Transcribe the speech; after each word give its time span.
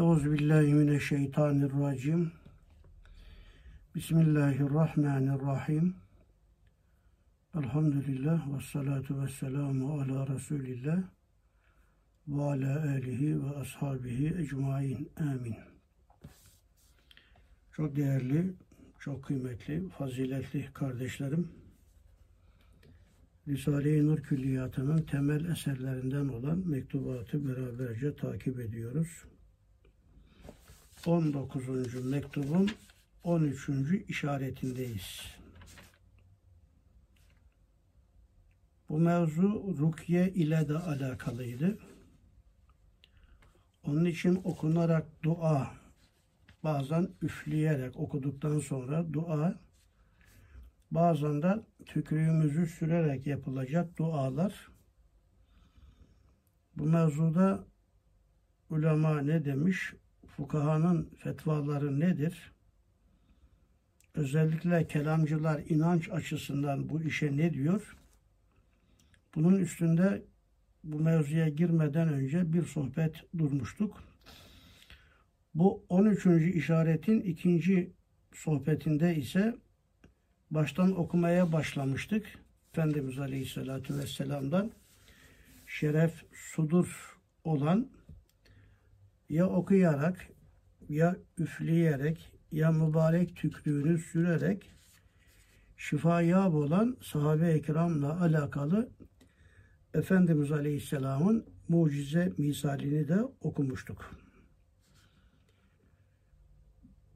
Euzubillahimineşşeytanirracim. 0.00 2.32
Bismillahirrahmanirrahim. 3.94 5.94
Elhamdülillah 7.54 8.54
ve 8.54 8.60
salatu 8.60 9.22
ve 9.22 9.28
selamu 9.28 10.00
ala 10.00 10.28
Resulillah 10.28 11.02
ve 12.28 12.42
ala 12.42 12.82
alihi 12.82 13.44
ve 13.44 13.56
ashabihi 13.56 14.34
ecmain. 14.38 15.10
Amin. 15.16 15.56
Çok 17.72 17.96
değerli, 17.96 18.54
çok 19.00 19.24
kıymetli, 19.24 19.88
faziletli 19.88 20.68
kardeşlerim. 20.74 21.48
Risale-i 23.48 24.06
Nur 24.06 24.18
Külliyatı'nın 24.18 25.02
temel 25.02 25.44
eserlerinden 25.44 26.28
olan 26.28 26.68
mektubatı 26.68 27.48
beraberce 27.48 28.16
takip 28.16 28.60
ediyoruz. 28.60 29.24
19. 31.06 32.04
mektubun 32.04 32.70
13. 33.22 33.68
işaretindeyiz. 34.08 35.36
Bu 38.88 38.98
mevzu 38.98 39.76
rukiye 39.78 40.30
ile 40.30 40.68
de 40.68 40.78
alakalıydı. 40.78 41.78
Onun 43.82 44.04
için 44.04 44.40
okunarak 44.44 45.22
dua, 45.22 45.70
bazen 46.64 47.08
üfleyerek 47.22 47.96
okuduktan 47.96 48.58
sonra 48.58 49.12
dua, 49.12 49.60
bazen 50.90 51.42
de 51.42 51.64
tükürüğümüzü 51.86 52.66
sürerek 52.66 53.26
yapılacak 53.26 53.98
dualar. 53.98 54.68
Bu 56.76 56.84
mevzuda 56.84 57.64
ulema 58.70 59.20
ne 59.20 59.44
demiş? 59.44 59.94
Fukahanın 60.36 61.10
fetvaları 61.18 62.00
nedir? 62.00 62.52
Özellikle 64.14 64.88
kelamcılar 64.88 65.62
inanç 65.68 66.08
açısından 66.08 66.88
bu 66.88 67.02
işe 67.02 67.36
ne 67.36 67.54
diyor? 67.54 67.96
Bunun 69.34 69.56
üstünde 69.56 70.22
bu 70.84 71.00
mevzuya 71.00 71.48
girmeden 71.48 72.08
önce 72.08 72.52
bir 72.52 72.62
sohbet 72.62 73.14
durmuştuk. 73.38 74.02
Bu 75.54 75.84
13. 75.88 76.26
işaretin 76.54 77.20
ikinci 77.20 77.92
sohbetinde 78.34 79.16
ise 79.16 79.56
baştan 80.50 80.98
okumaya 80.98 81.52
başlamıştık. 81.52 82.26
Efendimiz 82.72 83.18
Aleyhisselatü 83.18 83.98
Vesselam'dan 83.98 84.70
şeref 85.66 86.24
sudur 86.32 87.18
olan 87.44 87.88
ya 89.30 89.46
okuyarak 89.46 90.28
ya 90.88 91.16
üfleyerek 91.38 92.32
ya 92.52 92.72
mübarek 92.72 93.36
tükrüğünü 93.36 93.98
sürerek 93.98 94.70
şifayab 95.76 96.54
olan 96.54 96.96
sahabe-i 97.02 97.62
kiramla 97.62 98.20
alakalı 98.20 98.90
Efendimiz 99.94 100.52
Aleyhisselam'ın 100.52 101.46
mucize 101.68 102.32
misalini 102.38 103.08
de 103.08 103.22
okumuştuk. 103.40 104.10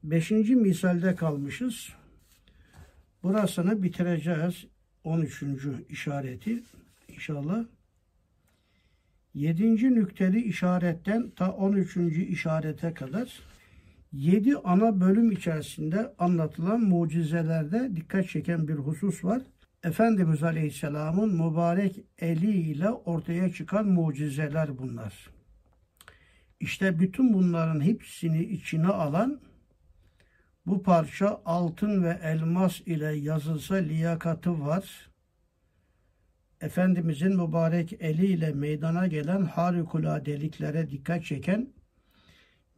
Beşinci 0.03 0.55
misalde 0.55 1.15
kalmışız. 1.15 1.89
Burasını 3.23 3.83
bitireceğiz. 3.83 4.65
13. 5.03 5.43
işareti 5.89 6.63
inşallah. 7.07 7.65
7. 9.35 9.95
nükteli 9.95 10.41
işaretten 10.41 11.29
ta 11.29 11.51
13. 11.51 11.97
işarete 11.97 12.93
kadar 12.93 13.39
7 14.13 14.57
ana 14.57 15.01
bölüm 15.01 15.31
içerisinde 15.31 16.13
anlatılan 16.19 16.81
mucizelerde 16.81 17.95
dikkat 17.95 18.29
çeken 18.29 18.67
bir 18.67 18.73
husus 18.73 19.23
var. 19.23 19.41
Efendimiz 19.83 20.43
Aleyhisselam'ın 20.43 21.33
mübarek 21.33 22.03
eliyle 22.19 22.89
ortaya 22.89 23.53
çıkan 23.53 23.87
mucizeler 23.87 24.77
bunlar. 24.77 25.29
İşte 26.59 26.99
bütün 26.99 27.33
bunların 27.33 27.81
hepsini 27.81 28.43
içine 28.43 28.87
alan 28.87 29.39
bu 30.65 30.83
parça 30.83 31.41
altın 31.45 32.03
ve 32.03 32.19
elmas 32.23 32.81
ile 32.81 33.11
yazılsa 33.15 33.75
liyakatı 33.75 34.61
var. 34.65 35.09
Efendimizin 36.65 37.35
mübarek 37.35 37.93
eliyle 37.99 38.51
meydana 38.51 39.07
gelen 39.07 39.41
harikuladeliklere 39.41 40.89
dikkat 40.89 41.25
çeken, 41.25 41.67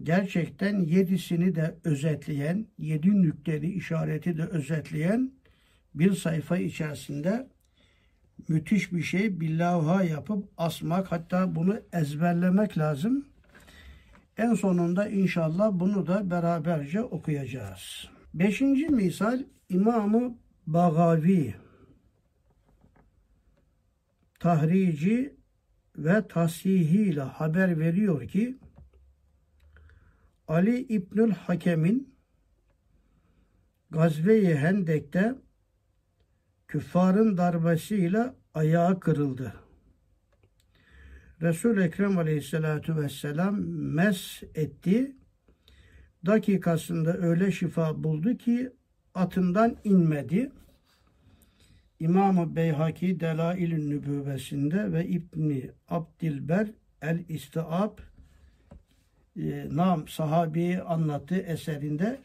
gerçekten 0.04 0.80
yedisini 0.80 1.56
de 1.56 1.76
özetleyen, 1.84 2.68
yedi 2.78 3.22
nükteli 3.22 3.72
işareti 3.72 4.38
de 4.38 4.44
özetleyen 4.44 5.32
bir 5.96 6.14
sayfa 6.14 6.58
içerisinde 6.58 7.48
müthiş 8.48 8.94
bir 8.94 9.02
şey 9.02 9.40
bir 9.40 10.04
yapıp 10.04 10.50
asmak 10.58 11.12
hatta 11.12 11.56
bunu 11.56 11.80
ezberlemek 11.94 12.78
lazım. 12.78 13.26
En 14.38 14.54
sonunda 14.54 15.08
inşallah 15.08 15.72
bunu 15.72 16.08
da 16.08 16.30
beraberce 16.30 17.02
okuyacağız. 17.02 18.10
Beşinci 18.34 18.88
misal 18.88 19.44
İmamı 19.70 20.38
Bagavi 20.68 21.56
tahrici 24.48 25.36
ve 25.98 26.28
tasihiyle 26.28 27.22
haber 27.22 27.80
veriyor 27.80 28.28
ki 28.28 28.58
Ali 30.48 30.80
İbnül 30.80 31.32
Hakem'in 31.32 32.16
Gazve-i 33.92 34.56
Hendek'te 34.56 35.36
küffarın 36.68 37.38
darbesiyle 37.38 38.34
ayağı 38.54 39.00
kırıldı. 39.00 39.54
Resul-i 41.42 41.82
Ekrem 41.82 42.18
Aleyhisselatü 42.18 42.96
Vesselam 42.96 43.62
mes 43.96 44.44
etti. 44.56 45.16
Dakikasında 46.26 47.18
öyle 47.18 47.52
şifa 47.52 48.04
buldu 48.04 48.38
ki 48.38 48.72
atından 49.14 49.78
inmedi. 49.84 50.52
İmam-ı 52.00 52.56
Beyhaki 52.56 53.20
Delail-i 53.20 53.90
Nübüvesinde 53.90 54.92
ve 54.94 55.08
İbni 55.08 55.72
Abdilber 55.90 56.68
El-İstiab 57.02 57.98
e, 59.38 59.68
Nam 59.72 60.08
sahabeyi 60.08 60.82
anlattığı 60.82 61.40
eserinde 61.40 62.20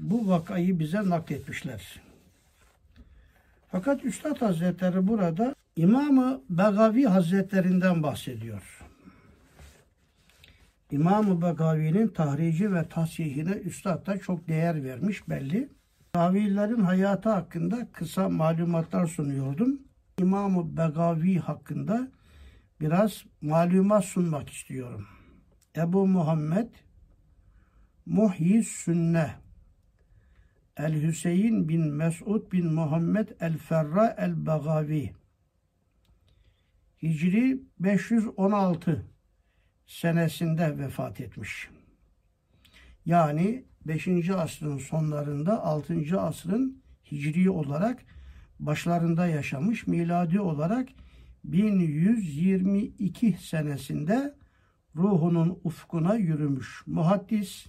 bu 0.00 0.28
vakayı 0.28 0.78
bize 0.78 1.08
nakletmişler. 1.08 2.00
Fakat 3.70 4.04
Üstad 4.04 4.40
Hazretleri 4.40 5.08
burada 5.08 5.54
İmam-ı 5.76 6.42
Begavi 6.50 7.04
Hazretlerinden 7.04 8.02
bahsediyor. 8.02 8.82
İmam-ı 10.90 11.42
Begavi'nin 11.42 12.08
tahrici 12.08 12.74
ve 12.74 12.88
tasihine 12.88 13.52
Üstad 13.52 14.06
da 14.06 14.18
çok 14.18 14.48
değer 14.48 14.84
vermiş 14.84 15.28
belli. 15.28 15.68
Tavillerin 16.12 16.80
hayatı 16.80 17.28
hakkında 17.28 17.92
kısa 17.92 18.28
malumatlar 18.28 19.06
sunuyordum. 19.06 19.82
İmam-ı 20.18 20.76
Begavi 20.76 21.38
hakkında 21.38 22.10
biraz 22.80 23.24
malumat 23.40 24.04
sunmak 24.04 24.50
istiyorum. 24.50 25.06
Ebu 25.76 26.06
Muhammed 26.06 26.68
Muhyi 28.06 28.64
Sünne 28.64 29.30
El 30.76 31.02
Hüseyin 31.02 31.68
bin 31.68 31.92
Mesud 31.92 32.52
bin 32.52 32.74
Muhammed 32.74 33.28
El 33.40 33.58
Ferra 33.58 34.14
El 34.18 34.46
Begavi 34.46 35.12
Hicri 37.02 37.62
516 37.80 39.06
senesinde 39.86 40.78
vefat 40.78 41.20
etmiş. 41.20 41.68
Yani 43.06 43.64
5. 43.86 44.30
asrın 44.30 44.78
sonlarında 44.78 45.62
6. 45.62 46.20
asrın 46.20 46.82
hicri 47.10 47.50
olarak 47.50 48.02
başlarında 48.60 49.26
yaşamış. 49.26 49.86
Miladi 49.86 50.40
olarak 50.40 50.88
1122 51.44 53.36
senesinde 53.40 54.34
ruhunun 54.96 55.60
ufkuna 55.64 56.14
yürümüş. 56.14 56.82
Muhaddis, 56.86 57.66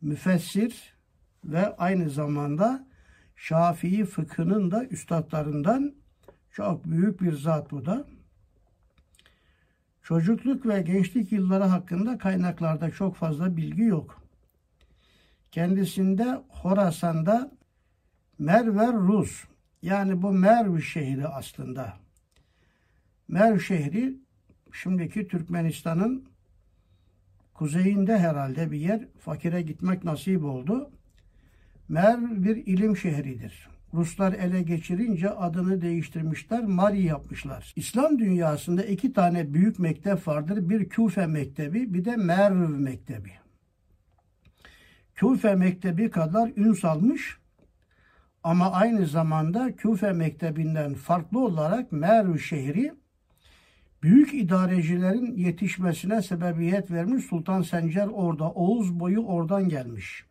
müfessir 0.00 0.94
ve 1.44 1.76
aynı 1.76 2.10
zamanda 2.10 2.86
Şafii 3.36 4.04
fıkhının 4.04 4.70
da 4.70 4.84
üstadlarından 4.84 5.94
çok 6.50 6.84
büyük 6.84 7.20
bir 7.20 7.32
zat 7.32 7.70
bu 7.70 7.84
da. 7.84 8.06
Çocukluk 10.02 10.66
ve 10.66 10.82
gençlik 10.82 11.32
yılları 11.32 11.64
hakkında 11.64 12.18
kaynaklarda 12.18 12.90
çok 12.90 13.16
fazla 13.16 13.56
bilgi 13.56 13.82
yok. 13.82 14.22
Kendisinde 15.50 16.42
Horasan'da 16.48 17.52
Merver 18.38 18.92
Rus 18.92 19.44
yani 19.82 20.22
bu 20.22 20.32
Merv 20.32 20.80
şehri 20.80 21.28
aslında. 21.28 21.96
Merv 23.28 23.58
şehri 23.58 24.16
şimdiki 24.72 25.28
Türkmenistan'ın 25.28 26.28
kuzeyinde 27.54 28.18
herhalde 28.18 28.70
bir 28.70 28.78
yer 28.78 29.08
fakire 29.18 29.62
gitmek 29.62 30.04
nasip 30.04 30.44
oldu. 30.44 30.90
Merv 31.88 32.44
bir 32.44 32.56
ilim 32.56 32.96
şehridir. 32.96 33.71
Ruslar 33.94 34.32
ele 34.32 34.62
geçirince 34.62 35.30
adını 35.30 35.82
değiştirmişler, 35.82 36.64
Mari 36.64 37.02
yapmışlar. 37.02 37.72
İslam 37.76 38.18
dünyasında 38.18 38.84
iki 38.84 39.12
tane 39.12 39.54
büyük 39.54 39.78
mektep 39.78 40.28
vardır. 40.28 40.68
Bir 40.68 40.88
Küfe 40.88 41.26
Mektebi, 41.26 41.94
bir 41.94 42.04
de 42.04 42.16
Merv 42.16 42.68
Mektebi. 42.68 43.30
Küfe 45.14 45.54
Mektebi 45.54 46.10
kadar 46.10 46.50
ün 46.56 46.72
salmış 46.72 47.38
ama 48.42 48.72
aynı 48.72 49.06
zamanda 49.06 49.76
Küfe 49.76 50.12
Mektebinden 50.12 50.94
farklı 50.94 51.44
olarak 51.44 51.92
Merv 51.92 52.38
şehri 52.38 52.92
büyük 54.02 54.34
idarecilerin 54.34 55.36
yetişmesine 55.36 56.22
sebebiyet 56.22 56.90
vermiş. 56.90 57.24
Sultan 57.24 57.62
Sencer 57.62 58.06
orada, 58.06 58.50
Oğuz 58.50 59.00
boyu 59.00 59.20
oradan 59.20 59.68
gelmiş. 59.68 60.24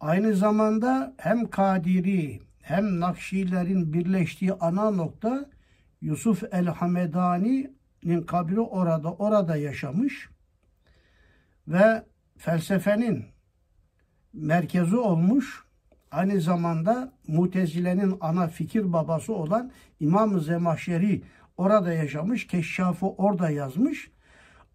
Aynı 0.00 0.34
zamanda 0.34 1.14
hem 1.16 1.50
Kadiri 1.50 2.40
hem 2.62 3.00
Nakşilerin 3.00 3.92
birleştiği 3.92 4.52
ana 4.52 4.90
nokta 4.90 5.46
Yusuf 6.00 6.44
el-Hamedani'nin 6.52 8.22
kabri 8.22 8.60
orada, 8.60 9.12
orada 9.12 9.56
yaşamış 9.56 10.28
ve 11.68 12.02
felsefenin 12.36 13.24
merkezi 14.32 14.96
olmuş. 14.96 15.64
Aynı 16.10 16.40
zamanda 16.40 17.12
Mutezile'nin 17.28 18.16
ana 18.20 18.48
fikir 18.48 18.92
babası 18.92 19.34
olan 19.34 19.70
İmam-ı 20.00 20.40
Zemahşeri 20.40 21.22
orada 21.56 21.92
yaşamış. 21.92 22.46
Keşşafı 22.46 23.06
orada 23.06 23.50
yazmış. 23.50 24.10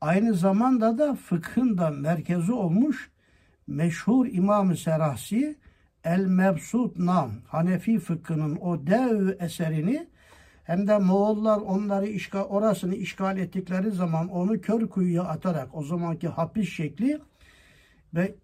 Aynı 0.02 0.34
zamanda 0.34 0.98
da 0.98 1.16
fıkhın 1.16 1.78
da 1.78 1.90
merkezi 1.90 2.52
olmuş 2.52 3.13
meşhur 3.68 4.28
İmam-ı 4.28 4.78
Serahsi 4.78 5.56
El 6.04 6.26
Mebsut 6.26 7.00
Nam 7.00 7.32
Hanefi 7.48 8.00
fıkhının 8.00 8.56
o 8.56 8.88
dev 8.88 9.40
eserini 9.40 10.08
hem 10.64 10.88
de 10.88 10.98
Moğollar 10.98 11.58
onları 11.58 12.08
işgal, 12.08 12.44
orasını 12.44 12.96
işgal 12.96 13.38
ettikleri 13.38 13.92
zaman 13.92 14.28
onu 14.28 14.62
kör 14.62 14.88
kuyuya 14.88 15.24
atarak 15.24 15.76
o 15.76 15.84
zamanki 15.84 16.28
hapis 16.28 16.70
şekli 16.70 17.20
ve 18.14 18.36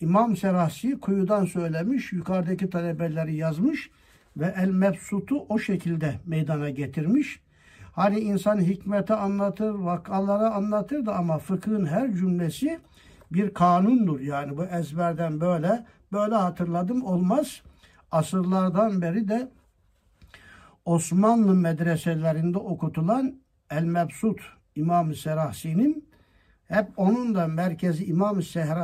İmam 0.00 0.36
Serahsi 0.36 1.00
kuyudan 1.00 1.44
söylemiş, 1.44 2.12
yukarıdaki 2.12 2.70
talebeleri 2.70 3.36
yazmış 3.36 3.90
ve 4.36 4.54
El 4.56 4.70
Mebsut'u 4.70 5.46
o 5.48 5.58
şekilde 5.58 6.14
meydana 6.26 6.70
getirmiş. 6.70 7.40
Hani 7.92 8.20
insan 8.20 8.60
hikmeti 8.60 9.14
anlatır, 9.14 9.70
vakaları 9.70 10.50
anlatır 10.50 11.06
da 11.06 11.16
ama 11.16 11.38
fıkhın 11.38 11.86
her 11.86 12.12
cümlesi 12.12 12.80
bir 13.32 13.54
kanundur. 13.54 14.20
Yani 14.20 14.56
bu 14.56 14.64
ezberden 14.64 15.40
böyle 15.40 15.86
böyle 16.12 16.34
hatırladım 16.34 17.04
olmaz. 17.04 17.62
Asırlardan 18.10 19.02
beri 19.02 19.28
de 19.28 19.48
Osmanlı 20.84 21.54
medreselerinde 21.54 22.58
okutulan 22.58 23.40
El 23.70 23.84
Mebsut 23.84 24.40
İmam-ı 24.76 25.14
Serahsi'nin 25.14 26.08
hep 26.68 26.88
onun 26.96 27.34
da 27.34 27.46
merkezi 27.46 28.04
İmam-ı 28.04 28.42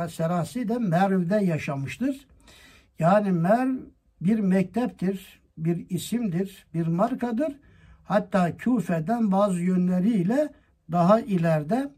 Serahsi 0.09 0.69
de 0.69 0.77
Merv'de 0.77 1.35
yaşamıştır. 1.35 2.27
Yani 2.99 3.31
Merv 3.31 3.75
bir 4.21 4.39
mekteptir, 4.39 5.41
bir 5.57 5.89
isimdir, 5.89 6.65
bir 6.73 6.87
markadır. 6.87 7.55
Hatta 8.03 8.57
Küfe'den 8.57 9.31
bazı 9.31 9.59
yönleriyle 9.59 10.49
daha 10.91 11.19
ileride 11.19 11.91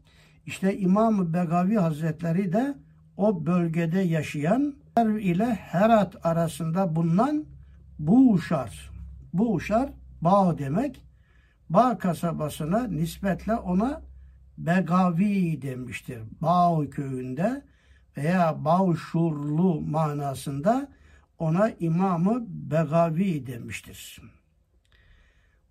işte 0.50 0.78
İmam 0.78 1.32
Begavi 1.32 1.76
Hazretleri 1.76 2.52
de 2.52 2.74
o 3.16 3.46
bölgede 3.46 4.00
yaşayan 4.00 4.74
Erv 4.96 5.16
ile 5.16 5.54
Herat 5.54 6.26
arasında 6.26 6.96
bulunan 6.96 7.44
Buğuşar. 7.98 8.90
Buğuşar 9.32 9.90
bağ 10.20 10.58
demek. 10.58 11.02
Bağ 11.68 11.98
kasabasına 11.98 12.86
nispetle 12.86 13.54
ona 13.54 14.02
Begavi 14.58 15.62
demiştir. 15.62 16.18
Bağ 16.40 16.90
köyünde 16.90 17.62
veya 18.16 18.64
Bağşurlu 18.64 19.80
manasında 19.80 20.88
ona 21.38 21.70
İmamı 21.80 22.44
Begavi 22.48 23.46
demiştir. 23.46 24.22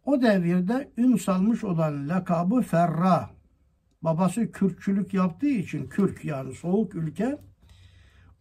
O 0.06 0.22
devirde 0.22 0.92
ün 0.98 1.18
salmış 1.18 1.64
olan 1.64 2.10
lakabı 2.10 2.62
Ferra 2.62 3.39
Babası 4.02 4.52
Kürkçülük 4.52 5.14
yaptığı 5.14 5.50
için 5.50 5.90
Kürk 5.90 6.26
yani 6.26 6.56
soğuk 6.56 6.96
ülke. 6.96 7.38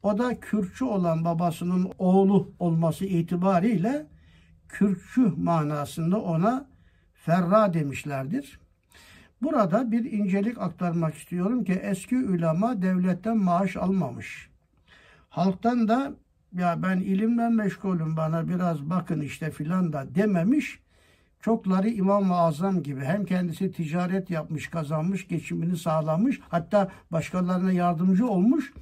O 0.02 0.18
da 0.18 0.40
Kürkçü 0.40 0.84
olan 0.84 1.24
babasının 1.24 1.92
oğlu 1.98 2.54
olması 2.58 3.04
itibariyle 3.04 4.06
Kürkçü 4.68 5.20
manasında 5.20 6.20
ona 6.20 6.68
Ferra 7.14 7.74
demişlerdir. 7.74 8.60
Burada 9.42 9.92
bir 9.92 10.12
incelik 10.12 10.58
aktarmak 10.58 11.14
istiyorum 11.14 11.64
ki 11.64 11.72
eski 11.72 12.16
ulema 12.16 12.82
devletten 12.82 13.36
maaş 13.36 13.76
almamış. 13.76 14.50
Halktan 15.28 15.88
da 15.88 16.12
ya 16.52 16.82
ben 16.82 16.98
ilimle 16.98 17.48
meşgulüm 17.48 18.16
bana 18.16 18.48
biraz 18.48 18.90
bakın 18.90 19.20
işte 19.20 19.50
filan 19.50 19.92
da 19.92 20.14
dememiş. 20.14 20.80
Çokları 21.40 21.88
İmam-ı 21.88 22.36
Azam 22.36 22.82
gibi 22.82 23.00
hem 23.00 23.24
kendisi 23.24 23.72
ticaret 23.72 24.30
yapmış, 24.30 24.68
kazanmış, 24.68 25.28
geçimini 25.28 25.76
sağlamış, 25.76 26.40
hatta 26.48 26.90
başkalarına 27.12 27.72
yardımcı 27.72 28.26
olmuş. 28.26 28.72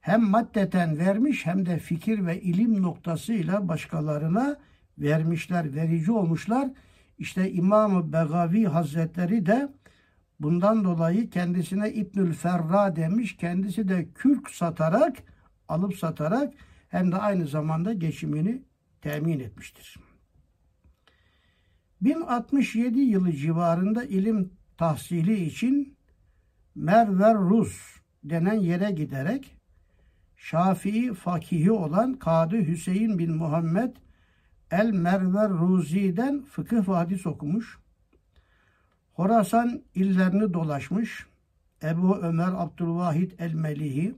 Hem 0.00 0.22
maddeten 0.22 0.98
vermiş 0.98 1.46
hem 1.46 1.66
de 1.66 1.78
fikir 1.78 2.26
ve 2.26 2.40
ilim 2.40 2.82
noktasıyla 2.82 3.68
başkalarına 3.68 4.56
vermişler, 4.98 5.74
verici 5.74 6.12
olmuşlar. 6.12 6.68
İşte 7.18 7.52
İmam-ı 7.52 8.12
Begavi 8.12 8.64
Hazretleri 8.64 9.46
de 9.46 9.68
bundan 10.40 10.84
dolayı 10.84 11.30
kendisine 11.30 11.92
İbnül 11.92 12.34
Ferra 12.34 12.96
demiş. 12.96 13.36
Kendisi 13.36 13.88
de 13.88 14.08
kürk 14.14 14.50
satarak, 14.50 15.16
alıp 15.68 15.96
satarak 15.96 16.54
hem 16.88 17.12
de 17.12 17.16
aynı 17.16 17.46
zamanda 17.46 17.92
geçimini 17.92 18.62
temin 19.02 19.40
etmiştir. 19.40 20.09
1067 22.02 23.00
yılı 23.00 23.32
civarında 23.32 24.04
ilim 24.04 24.52
tahsili 24.76 25.44
için 25.44 25.96
Merver 26.74 27.34
Rus 27.34 28.00
denen 28.24 28.54
yere 28.54 28.90
giderek 28.90 29.56
Şafii 30.36 31.14
fakihi 31.14 31.72
olan 31.72 32.12
Kadı 32.12 32.56
Hüseyin 32.56 33.18
bin 33.18 33.36
Muhammed 33.36 33.96
El 34.70 34.90
Merver 34.90 35.50
Ruzi'den 35.50 36.42
fıkıh 36.42 36.88
hadis 36.88 37.26
okumuş. 37.26 37.78
Horasan 39.12 39.82
illerini 39.94 40.54
dolaşmış. 40.54 41.26
Ebu 41.82 42.16
Ömer 42.16 42.52
Abdülvahid 42.56 43.32
El 43.38 43.54
Melihi, 43.54 44.14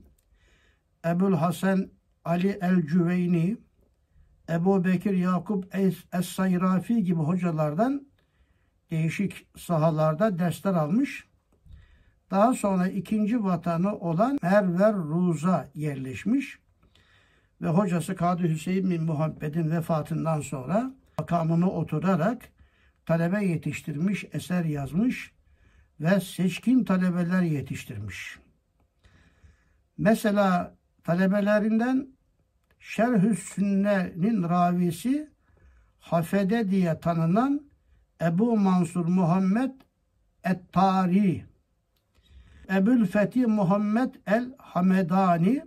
Ebul 1.05 1.33
Hasan 1.33 1.89
Ali 2.25 2.57
El 2.61 2.87
Cüveyni, 2.87 3.57
Ebu 4.49 4.83
Bekir 4.85 5.13
Yakup 5.13 5.75
Es-Sayrafi 5.75 7.03
gibi 7.03 7.19
hocalardan 7.19 8.07
değişik 8.91 9.47
sahalarda 9.57 10.39
dersler 10.39 10.73
almış. 10.73 11.27
Daha 12.31 12.53
sonra 12.53 12.87
ikinci 12.87 13.43
vatanı 13.43 13.95
olan 13.95 14.39
Merver 14.41 14.93
Ruz'a 14.93 15.69
yerleşmiş 15.75 16.59
ve 17.61 17.67
hocası 17.67 18.15
Kadı 18.15 18.43
Hüseyin 18.43 18.89
bin 18.89 19.03
Muhammed'in 19.03 19.71
vefatından 19.71 20.41
sonra 20.41 20.93
makamına 21.19 21.69
oturarak 21.69 22.49
talebe 23.05 23.45
yetiştirmiş, 23.45 24.25
eser 24.31 24.65
yazmış 24.65 25.33
ve 25.99 26.19
seçkin 26.19 26.83
talebeler 26.83 27.41
yetiştirmiş. 27.41 28.39
Mesela 29.97 30.75
talebelerinden 31.03 32.07
Şerhü 32.83 33.35
Sünne'nin 33.35 34.43
ravisi 34.43 35.29
Hafede 35.99 36.69
diye 36.69 36.99
tanınan 36.99 37.61
Ebu 38.21 38.57
Mansur 38.57 39.05
Muhammed 39.05 39.71
Et-Tari 40.43 41.45
Ebul 42.73 43.05
Fethi 43.05 43.45
Muhammed 43.47 44.15
el-Hamedani 44.27 45.65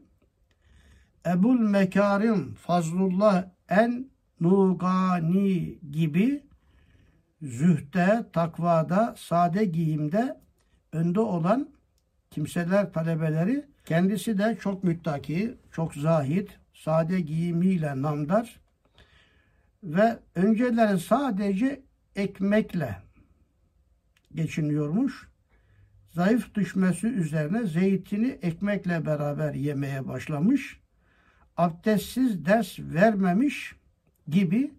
Ebul 1.26 1.58
Mekarim 1.58 2.54
Fazlullah 2.54 3.44
en 3.68 4.10
Nugani 4.40 5.78
gibi 5.90 6.44
zühte, 7.42 8.24
takvada, 8.32 9.14
sade 9.18 9.64
giyimde 9.64 10.40
önde 10.92 11.20
olan 11.20 11.68
kimseler, 12.30 12.92
talebeleri 12.92 13.66
kendisi 13.84 14.38
de 14.38 14.58
çok 14.60 14.84
müttaki, 14.84 15.58
çok 15.72 15.94
zahit, 15.94 16.58
sade 16.84 17.20
giyimiyle 17.20 18.02
namdar 18.02 18.60
ve 19.82 20.18
önceleri 20.34 21.00
sadece 21.00 21.82
ekmekle 22.16 22.96
geçiniyormuş. 24.34 25.28
zayıf 26.10 26.54
düşmesi 26.54 27.06
üzerine 27.06 27.66
zeytini 27.66 28.38
ekmekle 28.42 29.06
beraber 29.06 29.54
yemeye 29.54 30.08
başlamış. 30.08 30.80
Abdestsiz 31.56 32.44
ders 32.44 32.78
vermemiş 32.78 33.76
gibi 34.28 34.74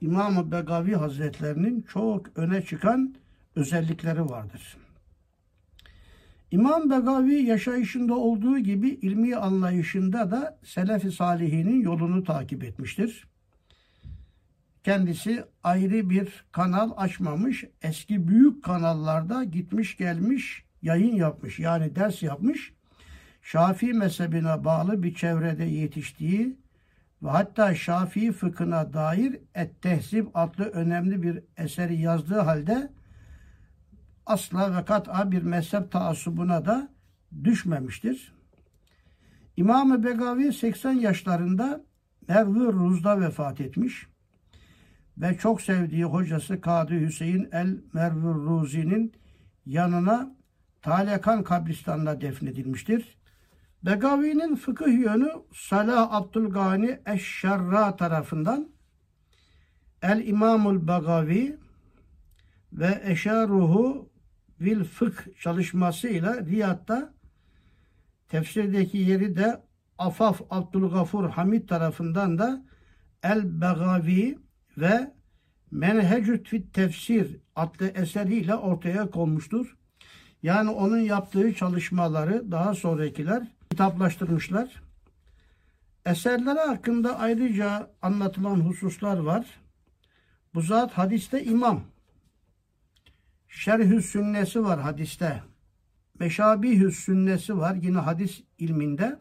İmam-ı 0.00 0.52
Begavi 0.52 0.94
Hazretlerinin 0.94 1.82
çok 1.82 2.38
öne 2.38 2.62
çıkan 2.62 3.14
özellikleri 3.56 4.24
vardır. 4.24 4.76
İmam 6.50 6.90
Begavi 6.90 7.34
yaşayışında 7.34 8.14
olduğu 8.14 8.58
gibi 8.58 8.88
ilmi 8.88 9.36
anlayışında 9.36 10.30
da 10.30 10.58
Selefi 10.64 11.12
Salihinin 11.12 11.80
yolunu 11.80 12.24
takip 12.24 12.64
etmiştir. 12.64 13.28
Kendisi 14.84 15.44
ayrı 15.64 16.10
bir 16.10 16.44
kanal 16.52 16.90
açmamış, 16.96 17.64
eski 17.82 18.28
büyük 18.28 18.64
kanallarda 18.64 19.44
gitmiş 19.44 19.96
gelmiş, 19.96 20.64
yayın 20.82 21.14
yapmış, 21.14 21.58
yani 21.58 21.96
ders 21.96 22.22
yapmış. 22.22 22.72
Şafii 23.42 23.92
mezhebine 23.92 24.64
bağlı 24.64 25.02
bir 25.02 25.14
çevrede 25.14 25.64
yetiştiği 25.64 26.56
ve 27.22 27.28
hatta 27.28 27.74
Şafii 27.74 28.32
fıkhına 28.32 28.92
dair 28.92 29.38
Et-Tehzib 29.54 30.26
adlı 30.34 30.64
önemli 30.64 31.22
bir 31.22 31.42
eseri 31.56 32.00
yazdığı 32.00 32.40
halde 32.40 32.90
asla 34.28 34.76
ve 34.76 34.84
kat'a 34.84 35.30
bir 35.30 35.42
mezhep 35.42 35.92
taassubuna 35.92 36.64
da 36.64 36.88
düşmemiştir. 37.44 38.34
İmam-ı 39.56 40.04
Begavi 40.04 40.52
80 40.52 40.92
yaşlarında 40.92 41.84
Mervü 42.28 42.72
Ruz'da 42.72 43.20
vefat 43.20 43.60
etmiş 43.60 44.06
ve 45.18 45.38
çok 45.38 45.62
sevdiği 45.62 46.04
hocası 46.04 46.60
Kadı 46.60 47.00
Hüseyin 47.00 47.48
el 47.52 47.76
Mervü 47.92 48.34
Ruzi'nin 48.34 49.12
yanına 49.66 50.36
Talekan 50.82 51.44
kabristanına 51.44 52.20
defnedilmiştir. 52.20 53.18
Begavi'nin 53.82 54.56
fıkıh 54.56 54.92
yönü 54.92 55.30
Salah 55.54 56.12
Abdülgani 56.12 57.00
Eşşarra 57.06 57.96
tarafından 57.96 58.68
El 60.02 60.26
İmamul 60.26 60.88
Begavi 60.88 61.58
ve 62.72 63.00
Eşaruhu 63.04 64.07
Vil 64.60 64.84
Fıkh 64.84 65.40
çalışmasıyla 65.40 66.46
Riyad'da 66.46 67.14
tefsirdeki 68.28 68.98
yeri 68.98 69.36
de 69.36 69.62
Afaf 69.98 70.40
Abdülgafur 70.50 71.30
Hamid 71.30 71.68
tarafından 71.68 72.38
da 72.38 72.64
El 73.22 73.60
Begavi 73.60 74.38
ve 74.78 75.12
Menhecüt 75.70 76.48
fit 76.48 76.74
Tefsir 76.74 77.36
adlı 77.56 77.88
eseriyle 77.88 78.54
ortaya 78.54 79.10
konmuştur. 79.10 79.76
Yani 80.42 80.70
onun 80.70 80.98
yaptığı 80.98 81.54
çalışmaları 81.54 82.50
daha 82.50 82.74
sonrakiler 82.74 83.42
kitaplaştırmışlar. 83.70 84.82
Eserleri 86.06 86.58
hakkında 86.58 87.18
ayrıca 87.18 87.90
anlatılan 88.02 88.60
hususlar 88.60 89.18
var. 89.18 89.46
Bu 90.54 90.60
zat 90.60 90.92
hadiste 90.92 91.44
imam. 91.44 91.82
Şerhü 93.48 94.02
sünnesi 94.02 94.64
var 94.64 94.80
hadiste. 94.80 95.42
Meşabihü 96.18 96.92
sünnesi 96.92 97.58
var 97.58 97.74
yine 97.74 97.98
hadis 97.98 98.42
ilminde. 98.58 99.18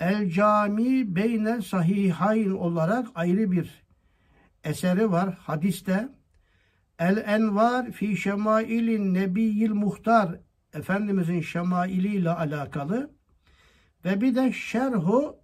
El 0.00 0.30
cami 0.30 1.16
beynel 1.16 1.62
sahihayn 1.62 2.50
olarak 2.50 3.08
ayrı 3.14 3.52
bir 3.52 3.84
eseri 4.64 5.10
var 5.10 5.34
hadiste. 5.34 6.08
El 6.98 7.16
envar 7.26 7.90
fi 7.90 8.16
şemailin 8.16 9.14
nebiyil 9.14 9.70
muhtar 9.70 10.38
Efendimizin 10.74 11.40
şemailiyle 11.40 12.30
alakalı 12.30 13.10
ve 14.04 14.20
bir 14.20 14.34
de 14.34 14.52
şerhu 14.52 15.36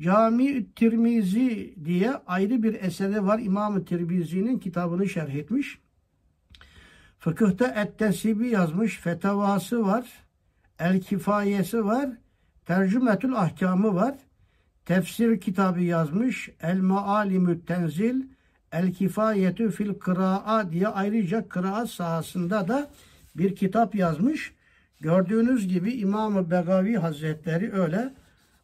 Cami 0.00 0.74
Tirmizi 0.74 1.74
diye 1.84 2.12
ayrı 2.26 2.62
bir 2.62 2.74
eseri 2.74 3.26
var. 3.26 3.38
İmam-ı 3.38 3.84
Tirmizi'nin 3.84 4.58
kitabını 4.58 5.08
şerh 5.08 5.34
etmiş. 5.34 5.78
Fıkıhta 7.26 7.66
Et-Tesibi 7.66 8.48
yazmış. 8.48 8.98
Fetavası 8.98 9.86
var. 9.86 10.06
El 10.78 11.00
Kifayesi 11.00 11.84
var. 11.84 12.10
Tercümetül 12.66 13.36
Ahkamı 13.36 13.94
var. 13.94 14.14
Tefsir 14.84 15.40
kitabı 15.40 15.80
yazmış. 15.80 16.50
El 16.62 16.78
Maalimü 16.78 17.64
Tenzil. 17.64 18.22
El 18.72 18.92
Kifayetü 18.92 19.70
fil 19.70 19.94
Kıra'a 19.94 20.72
diye 20.72 20.88
ayrıca 20.88 21.48
kıraat 21.48 21.90
sahasında 21.90 22.68
da 22.68 22.90
bir 23.36 23.56
kitap 23.56 23.94
yazmış. 23.94 24.54
Gördüğünüz 25.00 25.68
gibi 25.68 25.92
İmam-ı 25.92 26.50
Begavi 26.50 26.96
Hazretleri 26.96 27.72
öyle 27.72 28.14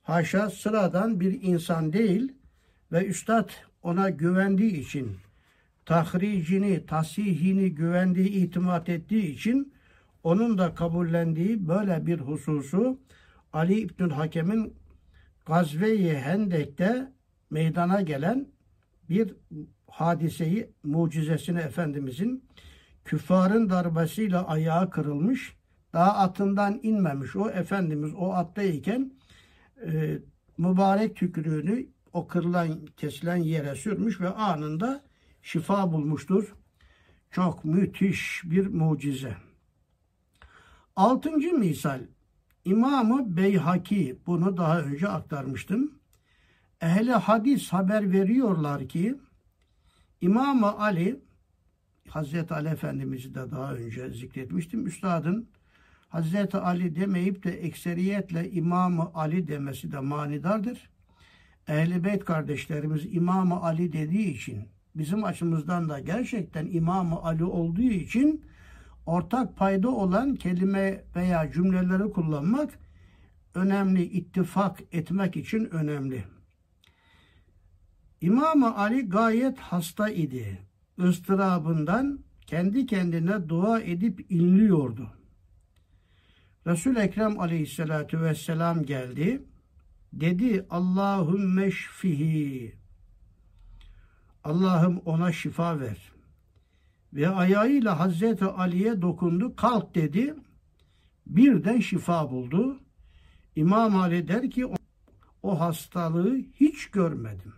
haşa 0.02 0.50
sıradan 0.50 1.20
bir 1.20 1.42
insan 1.42 1.92
değil 1.92 2.32
ve 2.92 3.06
üstad 3.06 3.50
ona 3.82 4.10
güvendiği 4.10 4.80
için 4.80 5.16
tahricini, 5.86 6.86
tasihini 6.86 7.74
güvendiği, 7.74 8.28
itimat 8.28 8.88
ettiği 8.88 9.32
için 9.34 9.72
onun 10.22 10.58
da 10.58 10.74
kabullendiği 10.74 11.68
böyle 11.68 12.06
bir 12.06 12.20
hususu 12.20 13.00
Ali 13.52 13.80
İbnül 13.80 14.10
Hakem'in 14.10 14.74
Gazve-i 15.46 16.18
Hendek'te 16.18 17.12
meydana 17.50 18.00
gelen 18.00 18.46
bir 19.08 19.34
hadiseyi, 19.86 20.70
mucizesini 20.84 21.58
Efendimizin 21.58 22.44
küffarın 23.04 23.70
darbesiyle 23.70 24.38
ayağı 24.38 24.90
kırılmış, 24.90 25.56
daha 25.92 26.16
atından 26.16 26.80
inmemiş. 26.82 27.36
O 27.36 27.50
Efendimiz 27.50 28.14
o 28.16 28.32
attayken 28.32 29.12
e, 29.86 30.18
mübarek 30.58 31.16
tükürüğünü 31.16 31.86
o 32.12 32.26
kırılan, 32.26 32.86
kesilen 32.96 33.36
yere 33.36 33.74
sürmüş 33.74 34.20
ve 34.20 34.28
anında 34.28 35.02
şifa 35.42 35.92
bulmuştur. 35.92 36.54
Çok 37.30 37.64
müthiş 37.64 38.42
bir 38.44 38.66
mucize. 38.66 39.36
Altıncı 40.96 41.52
misal 41.52 42.00
İmamı 42.64 43.36
Beyhaki 43.36 44.18
bunu 44.26 44.56
daha 44.56 44.80
önce 44.80 45.08
aktarmıştım. 45.08 45.92
Ehli 46.80 47.12
hadis 47.12 47.68
haber 47.72 48.12
veriyorlar 48.12 48.88
ki 48.88 49.14
İmam 50.20 50.64
Ali 50.64 51.20
Hazreti 52.08 52.54
Ali 52.54 52.68
Efendimiz'i 52.68 53.34
de 53.34 53.50
daha 53.50 53.74
önce 53.74 54.10
zikretmiştim. 54.10 54.86
Üstadın 54.86 55.48
Hazreti 56.08 56.56
Ali 56.56 56.96
demeyip 56.96 57.44
de 57.44 57.50
ekseriyetle 57.50 58.50
İmam 58.50 59.10
Ali 59.14 59.48
demesi 59.48 59.92
de 59.92 60.00
manidardır. 60.00 60.90
Ehl-i 61.68 62.04
Beyt 62.04 62.24
kardeşlerimiz 62.24 63.14
İmam 63.14 63.52
Ali 63.52 63.92
dediği 63.92 64.34
için 64.34 64.68
bizim 64.94 65.24
açımızdan 65.24 65.88
da 65.88 66.00
gerçekten 66.00 66.66
İmam 66.66 67.12
Ali 67.26 67.44
olduğu 67.44 67.82
için 67.82 68.44
ortak 69.06 69.56
payda 69.56 69.88
olan 69.88 70.34
kelime 70.34 71.04
veya 71.16 71.52
cümleleri 71.52 72.12
kullanmak 72.12 72.78
önemli, 73.54 74.02
ittifak 74.02 74.80
etmek 74.92 75.36
için 75.36 75.64
önemli. 75.64 76.24
İmam 78.20 78.64
Ali 78.64 79.08
gayet 79.08 79.58
hasta 79.58 80.08
idi. 80.08 80.58
Istırabından 81.08 82.18
kendi 82.46 82.86
kendine 82.86 83.48
dua 83.48 83.80
edip 83.80 84.30
inliyordu. 84.30 85.08
Resul 86.66 86.96
Ekrem 86.96 87.40
Aleyhisselatü 87.40 88.20
Vesselam 88.22 88.84
geldi. 88.84 89.42
Dedi 90.12 90.66
Allahümme 90.70 91.70
şfihi. 91.70 92.81
Allah'ım 94.44 95.02
ona 95.04 95.32
şifa 95.32 95.80
ver. 95.80 96.12
Ve 97.12 97.28
ayağıyla 97.28 98.00
Hazreti 98.00 98.44
Ali'ye 98.44 99.02
dokundu. 99.02 99.56
Kalk 99.56 99.94
dedi. 99.94 100.34
Birden 101.26 101.80
şifa 101.80 102.30
buldu. 102.30 102.78
İmam 103.56 103.96
Ali 103.96 104.28
der 104.28 104.50
ki 104.50 104.66
o 105.42 105.60
hastalığı 105.60 106.36
hiç 106.36 106.86
görmedim. 106.86 107.52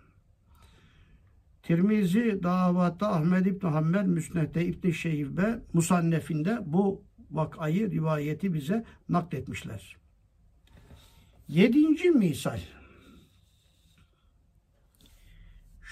Tirmizi 1.62 2.40
davatta 2.42 3.12
Ahmed 3.12 3.46
İbn 3.46 3.66
Hanbel 3.66 4.04
Müsned'de 4.04 4.66
İbn 4.66 4.90
Şeyhbe 4.90 5.60
Musannef'inde 5.72 6.58
bu 6.66 7.02
vakayı 7.30 7.90
rivayeti 7.90 8.54
bize 8.54 8.84
nakletmişler. 9.08 9.96
Yedinci 11.48 12.10
misal. 12.10 12.60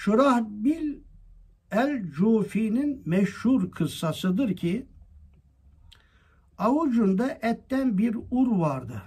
Şurahbil 0.04 0.98
el-Cufi'nin 1.70 3.02
meşhur 3.06 3.70
kıssasıdır 3.70 4.56
ki 4.56 4.86
avucunda 6.58 7.38
etten 7.42 7.98
bir 7.98 8.16
ur 8.30 8.58
vardı. 8.58 9.02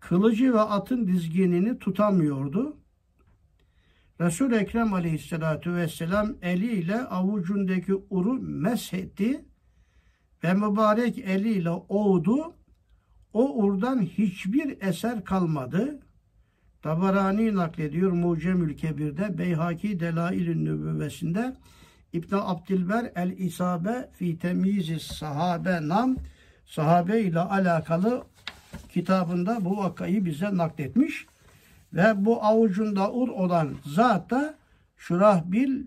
Kılıcı 0.00 0.54
ve 0.54 0.60
atın 0.60 1.06
dizginini 1.06 1.78
tutamıyordu. 1.78 2.76
Resul 4.20 4.52
Ekrem 4.52 4.92
Aleyhisselatü 4.92 5.74
Vesselam 5.74 6.34
eliyle 6.42 7.00
avucundaki 7.00 7.94
uru 8.10 8.34
meshetti 8.34 9.44
ve 10.44 10.54
mübarek 10.54 11.18
eliyle 11.18 11.70
oğdu. 11.70 12.54
O 13.32 13.64
urdan 13.64 14.02
hiçbir 14.02 14.82
eser 14.82 15.24
kalmadı. 15.24 16.05
Tabarani 16.86 17.54
naklediyor 17.54 18.12
Mucemül 18.12 18.76
Kebir'de, 18.76 19.38
Beyhaki 19.38 20.00
Delail-i 20.00 20.64
Nübüvvesinde, 20.64 21.56
İbn 22.12 22.34
Abdilber 22.34 23.12
El 23.14 23.30
İsabe 23.30 24.08
fi 24.12 24.38
temyiz 24.38 25.02
sahabe 25.02 25.88
nam 25.88 26.16
sahabe 26.66 27.20
ile 27.20 27.40
alakalı 27.40 28.24
kitabında 28.88 29.64
bu 29.64 29.76
vakayı 29.76 30.24
bize 30.24 30.56
nakletmiş 30.56 31.26
ve 31.92 32.24
bu 32.24 32.44
avucunda 32.44 33.12
ur 33.12 33.28
olan 33.28 33.74
zat 33.86 34.30
da 34.30 34.54
Şurahbil 34.96 35.84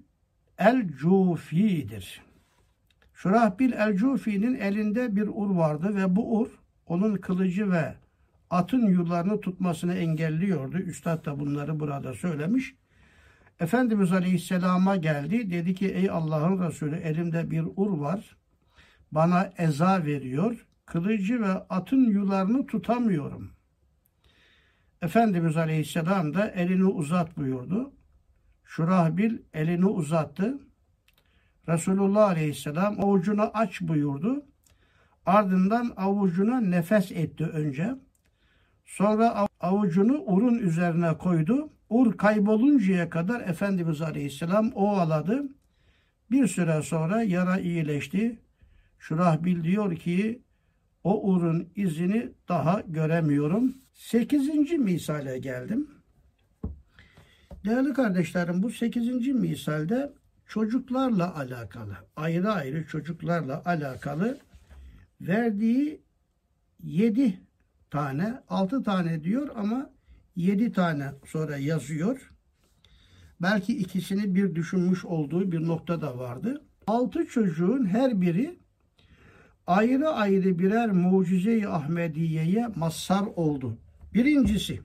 el-Cufi'dir. 0.57 2.21
Şurahbil 3.13 3.71
el-Cufi'nin 3.71 4.55
elinde 4.55 5.15
bir 5.15 5.27
ur 5.27 5.55
vardı 5.55 5.95
ve 5.95 6.15
bu 6.15 6.39
ur 6.39 6.47
onun 6.87 7.15
kılıcı 7.15 7.71
ve 7.71 7.95
atın 8.49 8.85
yullarını 8.87 9.41
tutmasını 9.41 9.93
engelliyordu. 9.93 10.77
Üstad 10.77 11.25
da 11.25 11.39
bunları 11.39 11.79
burada 11.79 12.13
söylemiş. 12.13 12.75
Efendimiz 13.59 14.11
Aleyhisselam'a 14.11 14.95
geldi. 14.95 15.51
Dedi 15.51 15.75
ki 15.75 15.87
ey 15.87 16.09
Allah'ın 16.09 16.67
Resulü 16.67 16.95
elimde 16.95 17.51
bir 17.51 17.63
ur 17.75 17.97
var. 17.97 18.37
Bana 19.11 19.53
eza 19.57 20.05
veriyor. 20.05 20.65
Kılıcı 20.85 21.41
ve 21.41 21.51
atın 21.51 22.05
yularını 22.05 22.67
tutamıyorum. 22.67 23.51
Efendimiz 25.01 25.57
Aleyhisselam 25.57 26.33
da 26.33 26.47
elini 26.47 26.85
uzat 26.85 27.37
buyurdu. 27.37 27.93
Şurahbil 28.63 29.37
elini 29.53 29.85
uzattı. 29.85 30.59
Resulullah 31.67 32.29
Aleyhisselam 32.29 32.99
avucunu 32.99 33.51
aç 33.53 33.81
buyurdu. 33.81 34.45
Ardından 35.25 35.93
avucuna 35.97 36.61
nefes 36.61 37.11
etti 37.11 37.45
önce. 37.45 37.95
Sonra 38.89 39.47
avucunu 39.59 40.23
urun 40.25 40.55
üzerine 40.55 41.17
koydu. 41.17 41.69
Ur 41.89 42.17
kayboluncaya 42.17 43.09
kadar 43.09 43.41
Efendimiz 43.41 44.01
Aleyhisselam 44.01 44.71
ovaladı. 44.75 45.43
Bir 46.31 46.47
süre 46.47 46.81
sonra 46.81 47.23
yara 47.23 47.59
iyileşti. 47.59 48.39
Şurahbil 48.99 49.63
diyor 49.63 49.95
ki 49.95 50.41
o 51.03 51.31
urun 51.31 51.69
izini 51.75 52.29
daha 52.47 52.83
göremiyorum. 52.87 53.77
Sekizinci 53.93 54.77
misale 54.77 55.39
geldim. 55.39 55.87
Değerli 57.65 57.93
kardeşlerim 57.93 58.63
bu 58.63 58.69
sekizinci 58.69 59.33
misalde 59.33 60.13
çocuklarla 60.47 61.35
alakalı, 61.35 61.97
ayrı 62.15 62.51
ayrı 62.51 62.87
çocuklarla 62.87 63.61
alakalı 63.65 64.37
verdiği 65.21 66.01
yedi 66.83 67.48
tane, 67.91 68.41
altı 68.49 68.83
tane 68.83 69.23
diyor 69.23 69.49
ama 69.55 69.89
yedi 70.35 70.71
tane 70.71 71.11
sonra 71.25 71.57
yazıyor. 71.57 72.31
Belki 73.41 73.77
ikisini 73.77 74.35
bir 74.35 74.55
düşünmüş 74.55 75.05
olduğu 75.05 75.51
bir 75.51 75.67
nokta 75.67 76.01
da 76.01 76.17
vardı. 76.17 76.61
Altı 76.87 77.25
çocuğun 77.25 77.85
her 77.85 78.21
biri 78.21 78.59
ayrı 79.67 80.09
ayrı 80.09 80.59
birer 80.59 80.91
mucize-i 80.91 81.67
Ahmediye'ye 81.67 82.67
mazhar 82.75 83.25
oldu. 83.35 83.77
Birincisi 84.13 84.79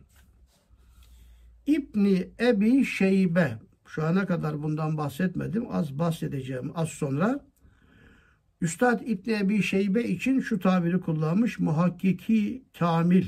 İbni 1.67 2.29
Ebi 2.41 2.85
Şeybe 2.85 3.59
şu 3.87 4.05
ana 4.05 4.27
kadar 4.27 4.63
bundan 4.63 4.97
bahsetmedim. 4.97 5.67
Az 5.71 5.99
bahsedeceğim 5.99 6.73
az 6.75 6.89
sonra. 6.89 7.41
Üstad 8.65 9.01
İbni 9.01 9.33
Ebi 9.33 9.63
Şeybe 9.63 10.05
için 10.05 10.41
şu 10.41 10.59
tabiri 10.59 11.01
kullanmış. 11.01 11.59
Muhakkiki 11.59 12.65
kamil 12.79 13.27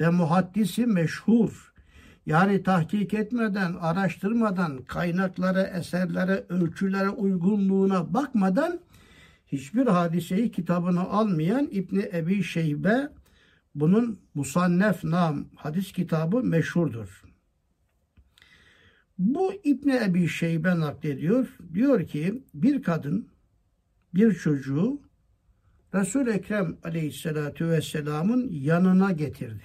ve 0.00 0.08
muhaddisi 0.08 0.86
meşhur. 0.86 1.72
Yani 2.26 2.62
tahkik 2.62 3.14
etmeden, 3.14 3.74
araştırmadan, 3.74 4.78
kaynaklara, 4.84 5.62
eserlere, 5.62 6.44
ölçülere 6.48 7.08
uygunluğuna 7.08 8.14
bakmadan 8.14 8.80
hiçbir 9.46 9.86
hadiseyi 9.86 10.50
kitabına 10.50 11.00
almayan 11.00 11.68
İbni 11.70 12.10
Ebi 12.12 12.42
Şeybe 12.42 13.08
bunun 13.74 14.20
Musannef 14.34 15.04
Nam 15.04 15.44
hadis 15.56 15.92
kitabı 15.92 16.42
meşhurdur. 16.42 17.24
Bu 19.18 19.52
İbni 19.64 19.96
Ebi 19.96 20.28
Şeybe 20.28 20.80
naklediyor. 20.80 21.56
Diyor 21.74 22.06
ki 22.06 22.42
bir 22.54 22.82
kadın 22.82 23.28
bir 24.14 24.34
çocuğu 24.34 25.00
resul 25.94 26.26
Ekrem 26.26 26.78
aleyhissalatu 26.84 27.68
vesselamın 27.68 28.48
yanına 28.50 29.12
getirdi. 29.12 29.64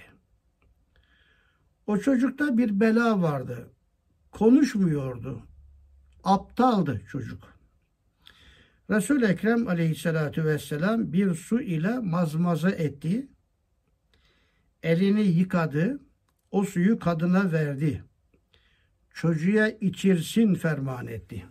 O 1.86 1.98
çocukta 1.98 2.58
bir 2.58 2.80
bela 2.80 3.22
vardı. 3.22 3.70
Konuşmuyordu. 4.30 5.42
Aptaldı 6.24 7.02
çocuk. 7.10 7.54
resul 8.90 9.22
Ekrem 9.22 9.68
aleyhissalatu 9.68 10.44
vesselam 10.44 11.12
bir 11.12 11.34
su 11.34 11.60
ile 11.60 11.98
mazmaza 11.98 12.70
etti. 12.70 13.28
Elini 14.82 15.22
yıkadı. 15.22 16.00
O 16.50 16.64
suyu 16.64 16.98
kadına 16.98 17.52
verdi. 17.52 18.04
Çocuğa 19.14 19.68
içirsin 19.68 20.54
ferman 20.54 21.06
etti. 21.06 21.44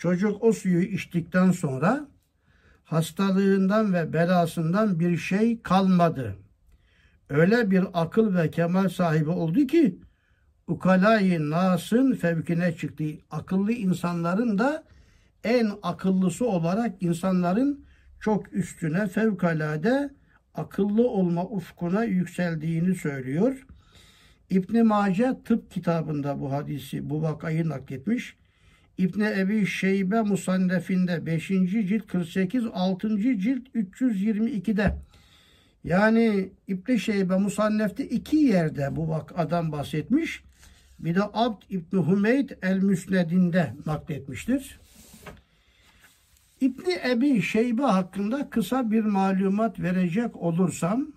Çocuk 0.00 0.44
o 0.44 0.52
suyu 0.52 0.82
içtikten 0.82 1.50
sonra 1.50 2.08
hastalığından 2.84 3.92
ve 3.94 4.12
belasından 4.12 5.00
bir 5.00 5.16
şey 5.16 5.62
kalmadı. 5.62 6.36
Öyle 7.28 7.70
bir 7.70 7.84
akıl 7.94 8.34
ve 8.34 8.50
kemal 8.50 8.88
sahibi 8.88 9.30
oldu 9.30 9.66
ki 9.66 9.98
ukalayı 10.66 11.50
nasın 11.50 12.12
fevkine 12.12 12.76
çıktı. 12.76 13.04
Akıllı 13.30 13.72
insanların 13.72 14.58
da 14.58 14.84
en 15.44 15.70
akıllısı 15.82 16.46
olarak 16.46 17.02
insanların 17.02 17.84
çok 18.20 18.52
üstüne 18.52 19.06
fevkalade 19.06 20.14
akıllı 20.54 21.08
olma 21.08 21.44
ufkuna 21.44 22.04
yükseldiğini 22.04 22.94
söylüyor. 22.94 23.66
İbn 24.50 24.86
Mace 24.86 25.36
tıp 25.44 25.70
kitabında 25.70 26.40
bu 26.40 26.52
hadisi, 26.52 27.10
bu 27.10 27.22
vakayı 27.22 27.68
nakletmiş. 27.68 28.39
İbn 29.00 29.20
Ebi 29.20 29.66
Şeybe 29.66 30.22
Musannefinde 30.22 31.26
5. 31.26 31.48
cilt 31.48 32.06
48, 32.06 32.64
6. 32.72 33.18
cilt 33.18 33.68
322'de. 33.74 34.96
Yani 35.84 36.52
İbn 36.68 36.96
Şeybe 36.96 37.36
Musannef'te 37.36 38.08
iki 38.08 38.36
yerde 38.36 38.96
bu 38.96 39.08
vakadan 39.08 39.72
bahsetmiş. 39.72 40.42
Bir 40.98 41.14
de 41.14 41.20
Abd 41.32 41.62
İbn 41.70 42.10
Hümeyd 42.10 42.50
El 42.62 42.78
Müsned'inde 42.78 43.74
nakletmiştir. 43.86 44.80
İbni 46.60 46.98
Ebi 47.10 47.42
Şeybe 47.42 47.82
hakkında 47.82 48.50
kısa 48.50 48.90
bir 48.90 49.04
malumat 49.04 49.80
verecek 49.80 50.36
olursam 50.36 51.12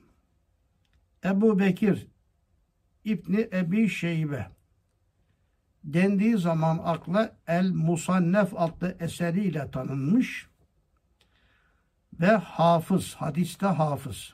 Ebu 1.26 1.60
Bekir 1.60 2.08
İbni 3.06 3.50
Ebi 3.54 3.90
Şeybe 3.90 4.48
dendiği 5.84 6.38
zaman 6.38 6.80
akla 6.84 7.36
El 7.48 7.72
Musannef 7.72 8.54
adlı 8.58 8.98
eseriyle 9.00 9.72
tanınmış 9.72 10.48
ve 12.20 12.32
hafız, 12.32 13.16
hadiste 13.16 13.66
hafız. 13.66 14.34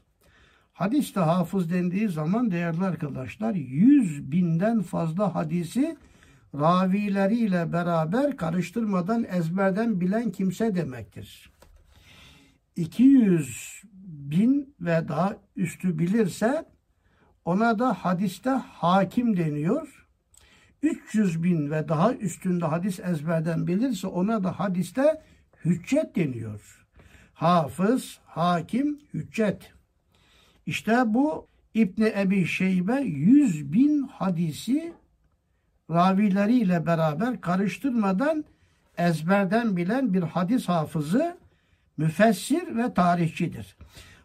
Hadiste 0.74 1.20
hafız 1.20 1.72
dendiği 1.72 2.10
zaman 2.10 2.52
değerli 2.52 2.84
arkadaşlar 2.84 3.54
yüz 3.54 4.32
binden 4.32 4.82
fazla 4.82 5.36
hadisi 5.36 5.98
ravileriyle 6.56 7.74
beraber 7.74 8.38
karıştırmadan 8.38 9.24
ezberden 9.24 10.02
bilen 10.02 10.32
kimse 10.32 10.76
demektir. 10.76 11.52
200 12.76 13.82
bin 14.04 14.76
ve 14.82 15.08
daha 15.08 15.38
üstü 15.56 16.00
bilirse 16.00 16.66
ona 17.46 17.80
da 17.80 17.94
hadiste 17.94 18.50
hakim 18.50 19.38
deniyor. 19.38 19.99
300 20.84 21.44
bin 21.44 21.72
ve 21.72 21.88
daha 21.88 22.14
üstünde 22.14 22.66
hadis 22.66 23.00
ezberden 23.00 23.68
bilirse 23.68 24.08
ona 24.08 24.44
da 24.44 24.60
hadiste 24.60 25.22
hüccet 25.66 26.16
deniyor. 26.16 26.86
Hafız, 27.34 28.20
hakim, 28.26 29.00
hüccet. 29.14 29.74
İşte 30.66 31.04
bu 31.06 31.48
İbni 31.74 32.14
Ebi 32.18 32.46
Şeybe 32.46 33.02
100 33.02 33.74
bin 33.74 34.08
hadisi 34.08 34.94
ravileriyle 35.90 36.86
beraber 36.86 37.42
karıştırmadan 37.42 38.46
ezberden 38.98 39.78
bilen 39.78 40.14
bir 40.14 40.24
hadis 40.24 40.70
hafızı, 40.70 41.38
müfessir 41.98 42.78
ve 42.78 42.94
tarihçidir. 42.94 43.76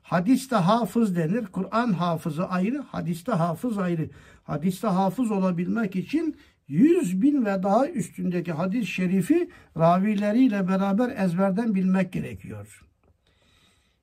Hadiste 0.03 0.57
hafız 0.57 1.17
denir. 1.17 1.47
Kur'an 1.47 1.93
hafızı 1.93 2.49
ayrı, 2.49 2.79
hadiste 2.79 3.33
hafız 3.33 3.79
ayrı. 3.79 4.11
Hadiste 4.45 4.87
hafız 4.87 5.31
olabilmek 5.31 5.97
için 5.97 6.37
100 6.69 7.23
bin 7.23 7.45
ve 7.45 7.63
daha 7.63 7.89
üstündeki 7.89 8.53
hadis-i 8.53 8.87
şerifi 8.87 9.51
ravileriyle 9.77 10.69
beraber 10.69 11.25
ezberden 11.25 11.75
bilmek 11.75 12.13
gerekiyor. 12.13 12.85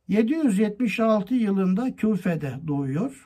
776 0.07 1.35
yılında 1.35 1.95
Küfe'de 1.95 2.53
doğuyor. 2.67 3.25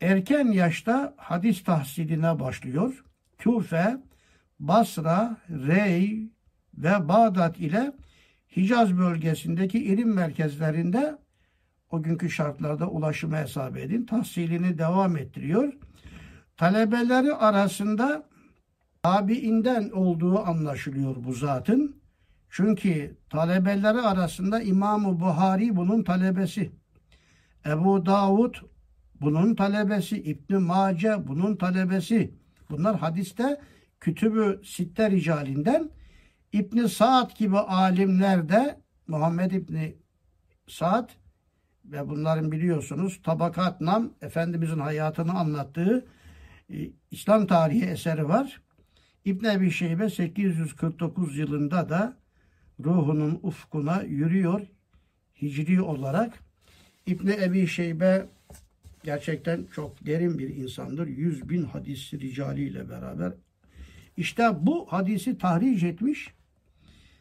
Erken 0.00 0.46
yaşta 0.52 1.14
hadis 1.16 1.64
tahsiline 1.64 2.40
başlıyor. 2.40 3.04
Küfe, 3.38 3.96
Basra, 4.60 5.36
Rey 5.50 6.30
ve 6.74 7.08
Bağdat 7.08 7.58
ile 7.60 7.92
Hicaz 8.56 8.98
bölgesindeki 8.98 9.84
ilim 9.84 10.14
merkezlerinde 10.14 11.18
o 11.90 12.02
günkü 12.02 12.30
şartlarda 12.30 12.88
ulaşımı 12.88 13.36
hesap 13.36 13.76
edin. 13.76 14.06
Tahsilini 14.06 14.78
devam 14.78 15.16
ettiriyor. 15.16 15.72
Talebeleri 16.56 17.34
arasında 17.34 18.28
tabiinden 19.02 19.90
olduğu 19.90 20.38
anlaşılıyor 20.38 21.16
bu 21.24 21.32
zatın. 21.32 21.96
Çünkü 22.50 23.16
talebeleri 23.30 24.00
arasında 24.00 24.62
İmam-ı 24.62 25.20
Buhari 25.20 25.76
bunun 25.76 26.02
talebesi. 26.02 26.72
Ebu 27.66 28.06
Davud 28.06 28.54
bunun 29.20 29.54
talebesi. 29.54 30.22
İbn 30.22 30.56
Mace 30.56 31.26
bunun 31.26 31.56
talebesi. 31.56 32.34
Bunlar 32.70 32.98
hadiste 32.98 33.60
kütübü 34.00 34.60
sitte 34.64 35.10
ricalinden 35.10 35.90
İbn 36.52 36.86
Saad 36.86 37.36
gibi 37.38 37.58
alimler 37.58 38.48
de 38.48 38.80
Muhammed 39.06 39.50
İbni 39.50 39.96
Saad 40.68 41.10
ve 41.92 42.08
bunların 42.08 42.52
biliyorsunuz 42.52 43.20
Tabakat 43.22 43.80
Nam 43.80 44.12
Efendimizin 44.22 44.78
hayatını 44.78 45.32
anlattığı 45.32 46.06
e, 46.72 46.90
İslam 47.10 47.46
tarihi 47.46 47.84
eseri 47.84 48.28
var. 48.28 48.62
İbn 49.24 49.44
Ebi 49.44 49.70
Şeybe 49.70 50.10
849 50.10 51.38
yılında 51.38 51.88
da 51.88 52.16
ruhunun 52.84 53.40
ufkuna 53.42 54.02
yürüyor 54.02 54.60
hicri 55.42 55.82
olarak. 55.82 56.38
İbn 57.06 57.28
Ebi 57.28 57.66
Şeybe 57.66 58.26
gerçekten 59.04 59.66
çok 59.72 60.06
derin 60.06 60.38
bir 60.38 60.48
insandır. 60.48 61.06
Yüz 61.06 61.48
bin 61.48 61.64
hadis 61.64 62.14
ricaliyle 62.14 62.88
beraber. 62.88 63.32
İşte 64.16 64.50
bu 64.60 64.86
hadisi 64.92 65.38
tahric 65.38 65.88
etmiş, 65.88 66.34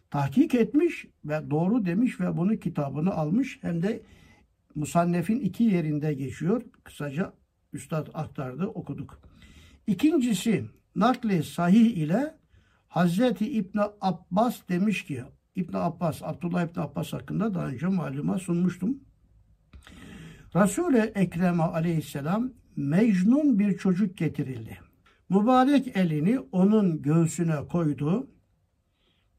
tahkik 0.10 0.56
etmiş 0.56 1.06
ve 1.25 1.49
doğru 1.49 1.86
demiş 1.86 2.19
ve 2.19 2.38
bunu 2.38 2.60
kitabını 2.60 3.13
almış. 3.13 3.60
Hem 3.62 3.84
de 3.84 4.01
Musannef'in 4.77 5.39
iki 5.39 5.63
yerinde 5.63 6.13
geçiyor. 6.13 6.61
Kısaca 6.83 7.33
Üstad 7.73 8.07
aktardı, 8.13 8.67
okuduk. 8.67 9.21
İkincisi 9.87 10.65
nakli 10.95 11.43
sahih 11.43 11.97
ile 11.97 12.37
Hazreti 12.87 13.51
İbn 13.51 13.79
Abbas 14.01 14.69
demiş 14.69 15.05
ki 15.05 15.23
İbn 15.55 15.77
Abbas, 15.77 16.23
Abdullah 16.23 16.69
İbn 16.71 16.79
Abbas 16.79 17.13
hakkında 17.13 17.53
daha 17.53 17.67
önce 17.67 17.87
maluma 17.87 18.39
sunmuştum. 18.39 18.99
Resul-i 20.55 21.11
Ekrem 21.15 21.61
aleyhisselam 21.61 22.51
mecnun 22.75 23.59
bir 23.59 23.77
çocuk 23.77 24.17
getirildi. 24.17 24.79
Mübarek 25.29 25.97
elini 25.97 26.39
onun 26.39 27.01
göğsüne 27.01 27.67
koydu. 27.67 28.31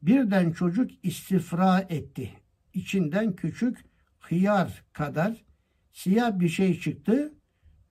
Birden 0.02 0.52
çocuk 0.52 0.90
istifra 1.02 1.80
etti. 1.88 2.30
İçinden 2.74 3.36
küçük 3.36 3.87
hıyar 4.28 4.84
kadar 4.92 5.44
siyah 5.92 6.38
bir 6.38 6.48
şey 6.48 6.80
çıktı. 6.80 7.32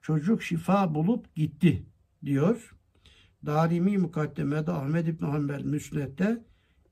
Çocuk 0.01 0.43
şifa 0.43 0.95
bulup 0.95 1.35
gitti 1.35 1.85
diyor. 2.25 2.75
Darimi 3.45 3.97
Mukaddemede 3.97 4.71
Ahmed 4.71 5.07
İbn 5.07 5.25
Hanbel 5.25 5.63
Müsned'de 5.63 6.43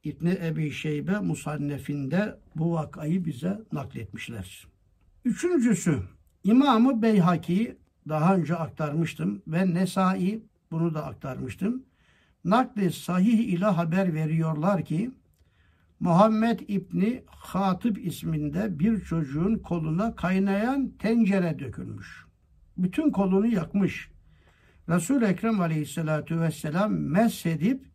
İbni 0.03 0.37
Ebi 0.43 0.71
Şeybe 0.71 1.19
Musannef'inde 1.19 2.39
bu 2.55 2.73
vakayı 2.73 3.25
bize 3.25 3.61
nakletmişler. 3.71 4.67
Üçüncüsü 5.25 6.01
İmamı 6.43 7.01
Beyhaki 7.01 7.77
daha 8.09 8.35
önce 8.35 8.55
aktarmıştım 8.55 9.41
ve 9.47 9.73
Nesai 9.73 10.41
bunu 10.71 10.93
da 10.93 11.05
aktarmıştım. 11.05 11.83
Nakli 12.43 12.91
sahih 12.91 13.39
ile 13.39 13.65
haber 13.65 14.13
veriyorlar 14.13 14.85
ki 14.85 15.11
Muhammed 15.99 16.59
İbni 16.67 17.23
Hatip 17.27 18.05
isminde 18.05 18.79
bir 18.79 19.01
çocuğun 19.01 19.57
koluna 19.57 20.15
kaynayan 20.15 20.91
tencere 20.99 21.59
dökülmüş. 21.59 22.25
Bütün 22.77 23.11
kolunu 23.11 23.47
yakmış. 23.47 24.11
resul 24.89 25.21
Ekrem 25.21 25.61
Aleyhisselatü 25.61 26.39
Vesselam 26.39 26.93
mesedip 26.93 27.85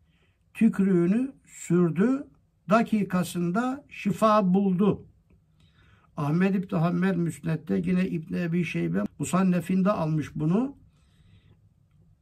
tükrüğünü 0.55 1.33
sürdü. 1.47 2.27
Dakikasında 2.71 3.85
şifa 3.89 4.55
buldu. 4.55 5.07
Ahmed 6.17 6.55
İbni 6.55 6.77
Hanbel 6.77 7.17
Müsned'de 7.17 7.83
yine 7.85 8.09
İbni 8.09 8.41
Ebi 8.41 8.65
Şeybe 8.65 9.03
Musannef'inde 9.19 9.91
almış 9.91 10.35
bunu. 10.35 10.77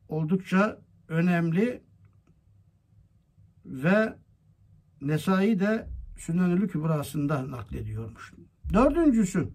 Oldukça 0.08 0.78
önemli 1.08 1.82
ve 3.64 4.14
Nesai 5.00 5.60
de 5.60 5.88
Sünenül 6.16 6.68
Kübrası'nda 6.68 7.50
naklediyormuş. 7.50 8.32
Dördüncüsü 8.72 9.48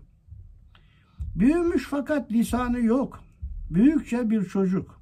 büyümüş 1.36 1.88
fakat 1.89 2.32
lisanı 2.32 2.79
yok. 2.79 3.23
Büyükçe 3.69 4.29
bir 4.29 4.45
çocuk. 4.45 5.01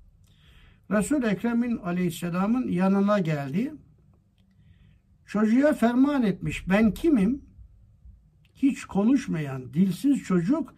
Resul 0.92 1.24
Ekrem'in 1.24 1.78
aleyhisselamın 1.78 2.68
yanına 2.68 3.20
geldi. 3.20 3.74
Çocuğa 5.26 5.74
ferman 5.74 6.24
etmiş. 6.24 6.70
Ben 6.70 6.94
kimim? 6.94 7.42
Hiç 8.56 8.86
konuşmayan 8.86 9.74
dilsiz 9.74 10.24
çocuk 10.24 10.74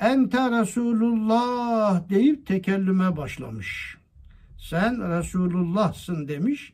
Ente 0.00 0.60
Resulullah 0.60 2.08
deyip 2.08 2.46
tekellüme 2.46 3.16
başlamış. 3.16 3.96
Sen 4.58 5.18
Resulullah'sın 5.18 6.28
demiş. 6.28 6.72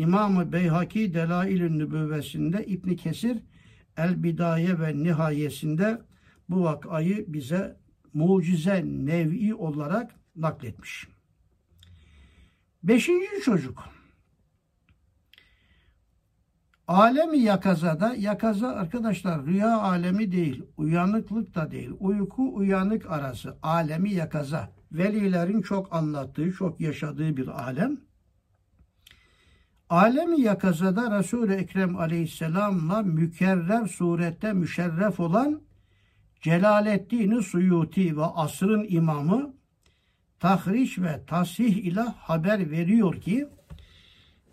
İmam-ı 0.00 0.52
Beyhaki 0.52 1.14
Delail-i 1.14 1.78
Nübüvvesinde 1.78 2.66
İbn 2.66 2.94
Kesir 2.94 3.38
El 3.96 4.22
Bidaye 4.22 4.80
ve 4.80 5.02
Nihayesinde 5.02 6.02
bu 6.48 6.64
vakayı 6.64 7.24
bize 7.28 7.76
mucize 8.14 8.82
nevi 8.84 9.54
olarak 9.54 10.14
nakletmiş. 10.36 11.08
Beşinci 12.82 13.26
çocuk. 13.44 13.84
Alemi 16.86 17.38
yakazada, 17.38 18.14
yakaza 18.14 18.68
arkadaşlar 18.68 19.46
rüya 19.46 19.80
alemi 19.80 20.32
değil, 20.32 20.62
uyanıklık 20.76 21.54
da 21.54 21.70
değil, 21.70 21.90
uyku 21.98 22.54
uyanık 22.54 23.10
arası, 23.10 23.58
alemi 23.62 24.12
yakaza. 24.12 24.72
Velilerin 24.92 25.62
çok 25.62 25.94
anlattığı, 25.94 26.52
çok 26.52 26.80
yaşadığı 26.80 27.36
bir 27.36 27.48
alem. 27.48 28.09
Alemi 29.90 30.40
yakazada 30.40 31.18
Resul-i 31.18 31.52
Ekrem 31.52 31.96
aleyhisselamla 31.96 33.02
mükerrer 33.02 33.86
surette 33.86 34.52
müşerref 34.52 35.20
olan 35.20 35.60
Celaleddin 36.40 37.40
Suyuti 37.40 38.16
ve 38.16 38.24
asrın 38.24 38.86
imamı 38.88 39.54
tahriş 40.40 40.98
ve 40.98 41.24
tasih 41.26 41.76
ile 41.76 42.00
haber 42.00 42.70
veriyor 42.70 43.20
ki 43.20 43.48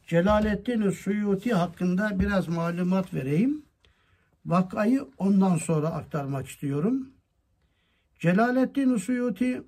Celaleddin 0.07 0.89
Suyuti 0.89 1.53
hakkında 1.53 2.19
biraz 2.19 2.47
malumat 2.47 3.13
vereyim. 3.13 3.65
Vakayı 4.45 5.07
ondan 5.17 5.57
sonra 5.57 5.87
aktarmak 5.87 6.47
istiyorum. 6.47 7.09
Celaleddin 8.19 8.97
Suyuti 8.97 9.63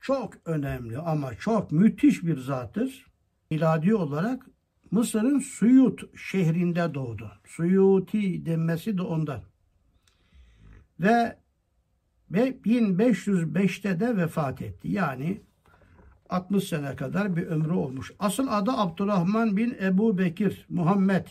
çok 0.00 0.34
önemli 0.44 0.98
ama 0.98 1.34
çok 1.34 1.72
müthiş 1.72 2.22
bir 2.22 2.38
zattır. 2.40 3.09
Miladi 3.50 3.94
olarak 3.94 4.46
Mısır'ın 4.90 5.38
Suyut 5.38 6.18
şehrinde 6.18 6.94
doğdu. 6.94 7.32
Suyuti 7.46 8.46
denmesi 8.46 8.98
de 8.98 9.02
ondan. 9.02 9.42
Ve 11.00 11.36
ve 12.30 12.48
1505'te 12.64 14.00
de 14.00 14.16
vefat 14.16 14.62
etti. 14.62 14.88
Yani 14.88 15.40
60 16.28 16.64
sene 16.64 16.96
kadar 16.96 17.36
bir 17.36 17.46
ömrü 17.46 17.72
olmuş. 17.72 18.12
Asıl 18.18 18.46
adı 18.50 18.70
Abdurrahman 18.70 19.56
bin 19.56 19.76
Ebu 19.82 20.18
Bekir 20.18 20.66
Muhammed. 20.68 21.26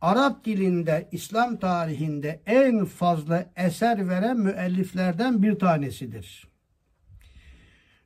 Arap 0.00 0.44
dilinde 0.44 1.08
İslam 1.12 1.58
tarihinde 1.58 2.42
en 2.46 2.84
fazla 2.84 3.52
eser 3.56 4.08
veren 4.08 4.40
müelliflerden 4.40 5.42
bir 5.42 5.58
tanesidir. 5.58 6.48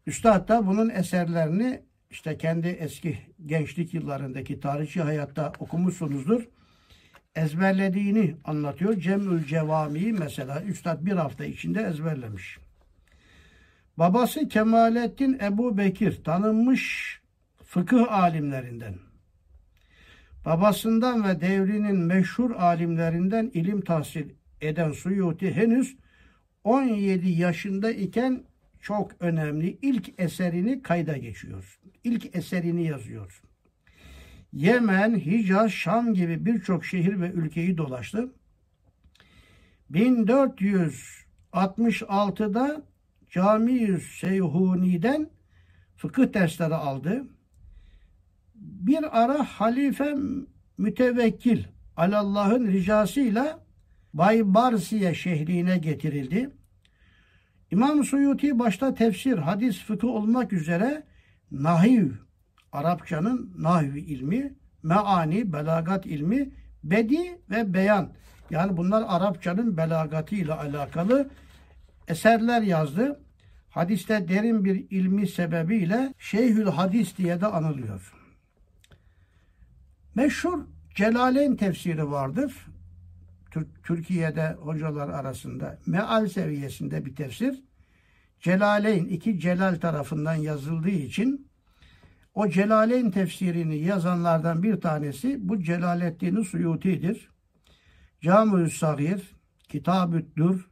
Üstad 0.07 0.49
da 0.49 0.67
bunun 0.67 0.91
eserlerini 0.91 1.88
işte 2.11 2.39
kendi 2.39 2.69
eski 2.69 3.19
gençlik 3.47 3.95
yıllarındaki 3.95 4.61
tarihçi 4.61 5.03
hayatta 5.03 5.53
okumuşsunuzdur. 5.59 6.49
Ezberlediğini 7.37 8.35
anlatıyor. 8.45 9.01
Cemül 9.01 9.45
Cevami'yi 9.45 10.13
mesela 10.13 10.63
Üstad 10.63 11.07
bir 11.07 11.13
hafta 11.13 11.45
içinde 11.45 11.83
ezberlemiş. 11.83 12.59
Babası 13.97 14.49
Kemalettin 14.49 15.39
Ebu 15.43 15.79
Bekir 15.79 16.25
tanınmış 16.25 17.19
fıkıh 17.65 18.13
alimlerinden. 18.13 18.95
Babasından 20.45 21.25
ve 21.25 21.41
devrinin 21.41 21.97
meşhur 21.97 22.51
alimlerinden 22.51 23.51
ilim 23.55 23.81
tahsil 23.81 24.31
eden 24.61 24.93
Suyuti 24.93 25.55
henüz 25.55 25.97
17 26.65 27.29
yaşında 27.29 27.91
iken 27.91 28.45
çok 28.81 29.13
önemli 29.21 29.79
ilk 29.83 30.21
eserini 30.21 30.83
kayda 30.83 31.17
geçiyor. 31.17 31.81
İlk 32.05 32.37
eserini 32.37 32.87
yazıyor. 32.87 33.43
Yemen, 34.53 35.15
Hicaz, 35.15 35.73
Şam 35.73 36.15
gibi 36.15 36.47
birçok 36.47 36.85
şehir 36.85 37.21
ve 37.21 37.31
ülkeyi 37.31 37.79
dolaştı. 37.79 38.33
1466'da 39.93 42.83
Cami-i 43.31 44.01
Seyhuni'den 44.01 45.31
fıkıh 45.97 46.35
dersleri 46.35 46.75
aldı. 46.75 47.25
Bir 48.55 49.23
ara 49.23 49.45
halife 49.45 50.15
mütevekkil 50.79 51.65
Alallah'ın 51.97 52.67
ricasıyla 52.67 53.69
Baybarsiye 54.15 55.15
şehrine 55.15 55.79
getirildi. 55.79 56.51
İmam 57.71 58.05
Suyuti 58.05 58.59
başta 58.59 58.95
tefsir, 58.95 59.39
hadis, 59.39 59.85
fıkıh 59.85 60.09
olmak 60.09 60.53
üzere 60.53 61.03
nahiv, 61.51 62.11
Arapçanın 62.73 63.55
nahiv 63.59 63.95
ilmi, 63.95 64.55
meani, 64.83 65.53
belagat 65.53 66.07
ilmi, 66.07 66.51
bedi 66.85 67.41
ve 67.51 67.75
beyan. 67.75 68.13
Yani 68.51 68.77
bunlar 68.77 69.05
Arapçanın 69.09 69.77
belagatıyla 69.77 70.59
alakalı 70.61 71.31
eserler 72.09 72.63
yazdı. 72.63 73.21
Hadiste 73.71 74.29
derin 74.29 74.65
bir 74.65 74.87
ilmi 74.91 75.29
sebebiyle 75.29 76.15
Şeyhül 76.19 76.67
Hadis 76.67 77.17
diye 77.17 77.41
de 77.41 77.47
anılıyor. 77.47 78.13
Meşhur 80.15 80.59
Celaleyn 80.95 81.57
tefsiri 81.57 82.11
vardır. 82.11 82.67
Türkiye'de 83.85 84.57
hocalar 84.61 85.09
arasında 85.09 85.79
meal 85.87 86.29
seviyesinde 86.29 87.05
bir 87.05 87.17
tefsir. 87.17 87.65
Celaleyn 88.41 89.05
iki 89.05 89.41
celal 89.41 89.75
tarafından 89.81 90.35
yazıldığı 90.35 90.89
için 90.89 91.49
o 92.35 92.49
Celaleyn 92.49 93.11
tefsirini 93.11 93.79
yazanlardan 93.79 94.63
bir 94.63 94.81
tanesi 94.81 95.49
bu 95.49 95.63
Celaleddin 95.63 96.43
Suyuti'dir. 96.43 97.31
Cami-ü 98.21 98.71
Sagir, 98.71 99.35
Kitab-ı 99.69 100.27
Dur, 100.37 100.69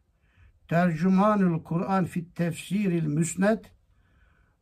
Tercümanül 0.68 1.62
Kur'an 1.62 2.04
fit 2.04 2.36
tefsiril 2.36 3.06
müsned, 3.06 3.64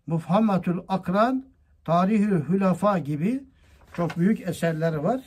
Mufhammatul 0.07 0.85
Akran, 0.89 1.47
Tarihül 1.85 2.49
Hülafa 2.49 2.99
gibi 2.99 3.45
çok 3.95 4.19
büyük 4.19 4.41
eserleri 4.41 5.03
var. 5.03 5.21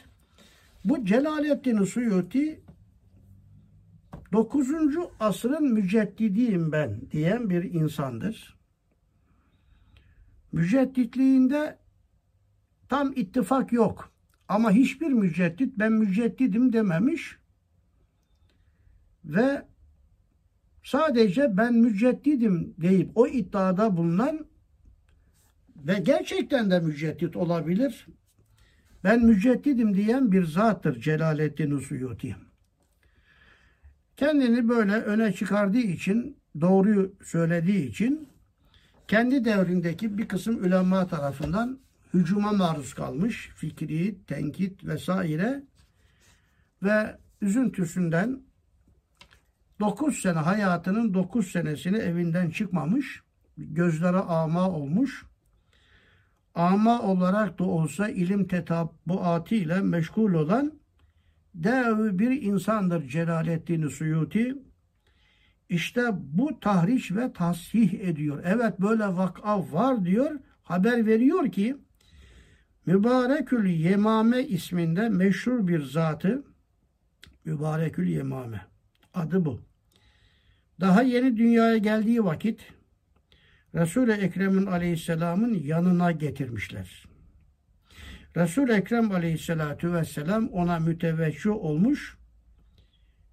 Bu 0.85 1.05
Celaleddin 1.05 1.83
Suyuti 1.83 2.61
9. 4.31 4.69
asrın 5.19 5.73
müceddidiyim 5.73 6.71
ben 6.71 7.01
diyen 7.11 7.49
bir 7.49 7.63
insandır. 7.63 8.57
Mücedditliğinde 10.51 11.77
tam 12.89 13.13
ittifak 13.15 13.73
yok. 13.73 14.11
Ama 14.47 14.71
hiçbir 14.71 15.07
müceddit 15.07 15.79
ben 15.79 15.91
müceddidim 15.91 16.73
dememiş. 16.73 17.37
Ve 19.25 19.65
sadece 20.83 21.57
ben 21.57 21.73
müceddidim 21.73 22.73
deyip 22.77 23.11
o 23.15 23.27
iddiada 23.27 23.97
bulunan 23.97 24.45
ve 25.75 25.99
gerçekten 25.99 26.71
de 26.71 26.79
müceddit 26.79 27.35
olabilir. 27.35 28.07
Ben 29.03 29.25
müceddidim 29.25 29.93
diyen 29.95 30.31
bir 30.31 30.43
zattır 30.43 31.01
Celaleddin 31.01 31.79
Suyuti. 31.79 32.46
Kendini 34.17 34.69
böyle 34.69 34.93
öne 34.93 35.33
çıkardığı 35.33 35.77
için, 35.77 36.37
doğruyu 36.61 37.15
söylediği 37.23 37.89
için 37.89 38.29
kendi 39.07 39.45
devrindeki 39.45 40.17
bir 40.17 40.27
kısım 40.27 40.63
ulema 40.63 41.07
tarafından 41.07 41.79
hücuma 42.13 42.51
maruz 42.51 42.93
kalmış. 42.93 43.49
Fikri, 43.55 44.25
tenkit 44.27 44.85
vesaire 44.85 45.63
ve 46.83 47.17
üzüntüsünden 47.41 48.41
9 49.79 50.19
sene 50.21 50.39
hayatının 50.39 51.13
9 51.13 51.51
senesini 51.51 51.97
evinden 51.97 52.49
çıkmamış. 52.49 53.21
Gözleri 53.57 54.17
ama 54.17 54.69
olmuş. 54.69 55.25
Ama 56.55 57.01
olarak 57.01 57.59
da 57.59 57.63
olsa 57.63 58.09
ilim 58.09 58.47
tetabbuatı 58.47 59.55
ile 59.55 59.81
meşgul 59.81 60.33
olan 60.33 60.73
dev 61.63 62.19
bir 62.19 62.41
insandır 62.41 63.07
Celaleddin 63.07 63.87
Suyuti. 63.87 64.55
İşte 65.69 66.01
bu 66.13 66.59
tahriş 66.59 67.11
ve 67.11 67.33
tasih 67.33 67.93
ediyor. 67.93 68.43
Evet 68.45 68.79
böyle 68.79 69.07
vaka 69.07 69.71
var 69.71 70.05
diyor. 70.05 70.39
Haber 70.63 71.05
veriyor 71.05 71.51
ki 71.51 71.77
Mübarekül 72.85 73.69
Yemame 73.69 74.43
isminde 74.43 75.09
meşhur 75.09 75.67
bir 75.67 75.81
zatı 75.81 76.43
Mübarekül 77.45 78.07
Yemame 78.07 78.61
adı 79.13 79.45
bu. 79.45 79.61
Daha 80.79 81.01
yeni 81.01 81.37
dünyaya 81.37 81.77
geldiği 81.77 82.25
vakit 82.25 82.73
Resul-i 83.75 84.11
Ekrem'in 84.11 84.65
aleyhisselamın 84.65 85.53
yanına 85.53 86.11
getirmişler. 86.11 87.05
Resul-i 88.37 88.71
Ekrem 88.71 89.11
aleyhissalatu 89.11 89.93
vesselam 89.93 90.47
ona 90.47 90.79
müteveccih 90.79 91.51
olmuş. 91.51 92.17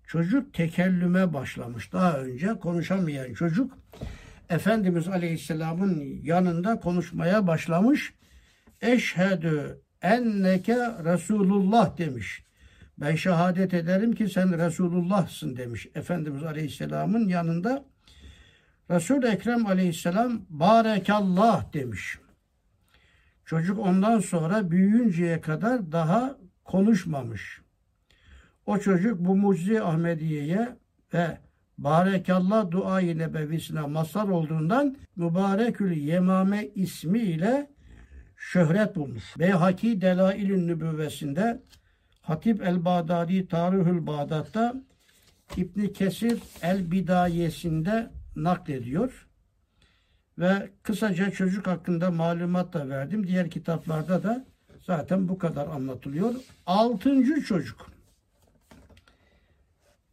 Çocuk 0.06 0.54
tekellüme 0.54 1.34
başlamış. 1.34 1.92
Daha 1.92 2.18
önce 2.18 2.48
konuşamayan 2.48 3.34
çocuk 3.34 3.78
Efendimiz 4.50 5.08
aleyhisselamın 5.08 6.20
yanında 6.22 6.80
konuşmaya 6.80 7.46
başlamış. 7.46 8.14
Eşhedü 8.80 9.80
enneke 10.02 10.76
Resulullah 11.04 11.98
demiş. 11.98 12.44
Ben 12.98 13.14
şehadet 13.14 13.74
ederim 13.74 14.12
ki 14.14 14.28
sen 14.28 14.58
Resulullah'sın 14.58 15.56
demiş. 15.56 15.86
Efendimiz 15.94 16.42
Aleyhisselam'ın 16.42 17.28
yanında 17.28 17.84
Resul-i 18.90 19.26
Ekrem 19.26 19.66
Aleyhisselam 19.66 20.46
Barekallah 20.48 21.72
demiş. 21.72 22.18
Çocuk 23.44 23.78
ondan 23.78 24.20
sonra 24.20 24.70
büyüyünceye 24.70 25.40
kadar 25.40 25.92
daha 25.92 26.36
konuşmamış. 26.64 27.60
O 28.66 28.78
çocuk 28.78 29.20
bu 29.20 29.36
mucize 29.36 29.82
Ahmediye'ye 29.82 30.76
ve 31.14 31.38
Barekallah 31.78 32.70
duayı 32.70 33.18
nebevisine 33.18 33.80
mazhar 33.80 34.28
olduğundan 34.28 34.96
Mübarekül 35.16 35.92
Yemame 35.92 36.68
ismiyle 36.74 37.70
şöhret 38.36 38.96
bulmuş. 38.96 39.38
Beyhaki 39.38 40.00
Delailün 40.00 40.68
Nübüvvesinde 40.68 41.62
Hatip 42.20 42.62
el-Bağdadi 42.62 43.48
Tarihül 43.48 44.06
Bağdat'ta 44.06 44.74
İbni 45.56 45.92
Kesir 45.92 46.38
el-Bidayesinde 46.62 48.10
naklediyor. 48.36 49.28
Ve 50.38 50.70
kısaca 50.82 51.30
çocuk 51.30 51.66
hakkında 51.66 52.10
malumat 52.10 52.72
da 52.72 52.88
verdim. 52.88 53.26
Diğer 53.26 53.50
kitaplarda 53.50 54.22
da 54.22 54.44
zaten 54.82 55.28
bu 55.28 55.38
kadar 55.38 55.66
anlatılıyor. 55.66 56.34
Altıncı 56.66 57.42
çocuk. 57.42 57.90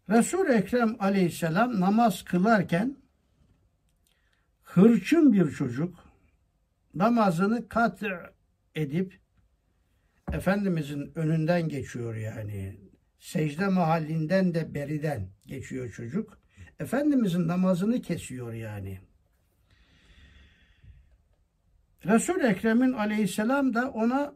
resul 0.10 0.50
Ekrem 0.50 0.96
aleyhisselam 1.00 1.80
namaz 1.80 2.24
kılarken 2.24 2.98
hırçın 4.64 5.34
bir 5.34 5.52
çocuk 5.52 5.96
namazını 6.96 7.70
kat 7.70 8.04
edip 8.76 9.22
Efendimizin 10.32 11.12
önünden 11.16 11.70
geçiyor 11.70 12.16
yani. 12.16 12.80
Secde 13.20 13.68
mahallinden 13.68 14.54
de 14.54 14.74
beriden 14.74 15.30
geçiyor 15.46 15.92
çocuk. 15.92 16.38
Efendimizin 16.80 17.48
namazını 17.48 18.02
kesiyor 18.02 18.54
yani. 18.54 19.00
Resul 22.06 22.42
Ekrem'in 22.42 22.94
aleyhisselam 22.94 23.74
da 23.74 23.92
ona 23.92 24.34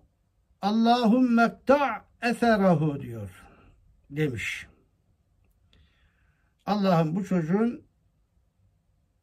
Allahümme 0.62 1.60
ta' 1.66 2.06
eserahu 2.22 3.02
diyor 3.02 3.44
demiş. 4.10 4.68
Allah'ım 6.66 7.16
bu 7.16 7.26
çocuğun 7.26 7.82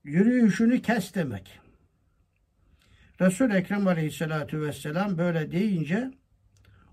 yürüyüşünü 0.05 0.83
kes 0.83 1.15
demek. 1.15 1.61
Resul 3.21 3.51
Ekrem 3.51 3.87
Aleyhisselatü 3.87 4.61
Vesselam 4.61 5.19
böyle 5.19 5.53
deyince 5.53 6.11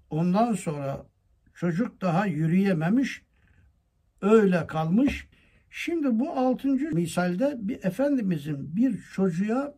ondan 0.09 0.53
sonra 0.53 1.05
çocuk 1.53 2.01
daha 2.01 2.25
yürüyememiş 2.25 3.21
öyle 4.21 4.67
kalmış 4.67 5.29
Şimdi 5.69 6.19
bu 6.19 6.31
altıncı 6.31 6.85
misalde 6.95 7.55
bir 7.59 7.83
Efendimizin 7.83 8.75
bir 8.75 9.01
çocuğa 9.01 9.75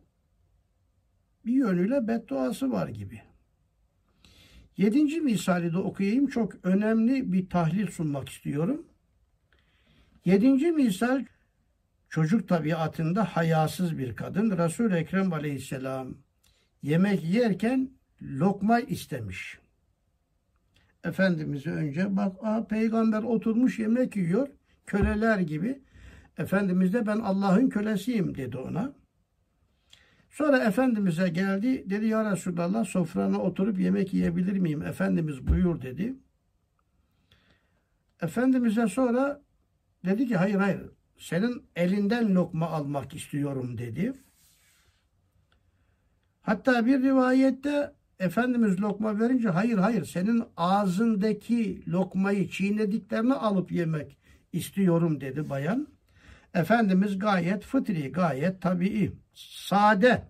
bir 1.46 1.52
yönüyle 1.52 2.08
bedduası 2.08 2.72
var 2.72 2.88
gibi. 2.88 3.22
Yedinci 4.76 5.20
misali 5.20 5.72
de 5.72 5.78
okuyayım. 5.78 6.26
Çok 6.26 6.52
önemli 6.62 7.32
bir 7.32 7.48
tahlil 7.50 7.86
sunmak 7.86 8.28
istiyorum. 8.28 8.86
Yedinci 10.24 10.72
misal 10.72 11.24
çocuk 12.08 12.48
tabiatında 12.48 13.24
hayasız 13.24 13.98
bir 13.98 14.16
kadın. 14.16 14.58
Resul-i 14.58 14.94
Ekrem 14.94 15.32
aleyhisselam 15.32 16.14
yemek 16.82 17.24
yerken 17.24 17.90
lokma 18.22 18.80
istemiş. 18.80 19.58
Efendimiz'e 21.04 21.70
önce 21.70 22.16
bak 22.16 22.36
aa, 22.42 22.66
peygamber 22.66 23.22
oturmuş 23.22 23.78
yemek 23.78 24.16
yiyor 24.16 24.48
köleler 24.86 25.38
gibi. 25.38 25.80
Efendimiz 26.38 26.92
de 26.92 27.06
ben 27.06 27.18
Allah'ın 27.18 27.68
kölesiyim 27.68 28.34
dedi 28.34 28.56
ona. 28.58 28.92
Sonra 30.32 30.64
Efendimiz'e 30.64 31.28
geldi. 31.28 31.90
Dedi 31.90 32.06
ya 32.06 32.32
Resulallah 32.32 32.84
sofrana 32.84 33.38
oturup 33.38 33.80
yemek 33.80 34.14
yiyebilir 34.14 34.58
miyim? 34.58 34.82
Efendimiz 34.82 35.46
buyur 35.46 35.82
dedi. 35.82 36.14
Efendimiz'e 38.22 38.86
sonra 38.86 39.42
dedi 40.04 40.28
ki 40.28 40.36
hayır 40.36 40.54
hayır 40.54 40.80
senin 41.18 41.62
elinden 41.76 42.34
lokma 42.34 42.68
almak 42.68 43.14
istiyorum 43.14 43.78
dedi. 43.78 44.12
Hatta 46.42 46.86
bir 46.86 47.02
rivayette 47.02 47.92
Efendimiz 48.18 48.80
lokma 48.80 49.20
verince 49.20 49.48
hayır 49.48 49.78
hayır 49.78 50.04
senin 50.04 50.44
ağzındaki 50.56 51.82
lokmayı 51.88 52.48
çiğnediklerini 52.50 53.34
alıp 53.34 53.72
yemek 53.72 54.16
istiyorum 54.52 55.20
dedi 55.20 55.50
bayan. 55.50 55.88
Efendimiz 56.54 57.18
gayet 57.18 57.64
fıtri, 57.64 58.12
gayet 58.12 58.62
tabii, 58.62 59.12
sade. 59.34 60.22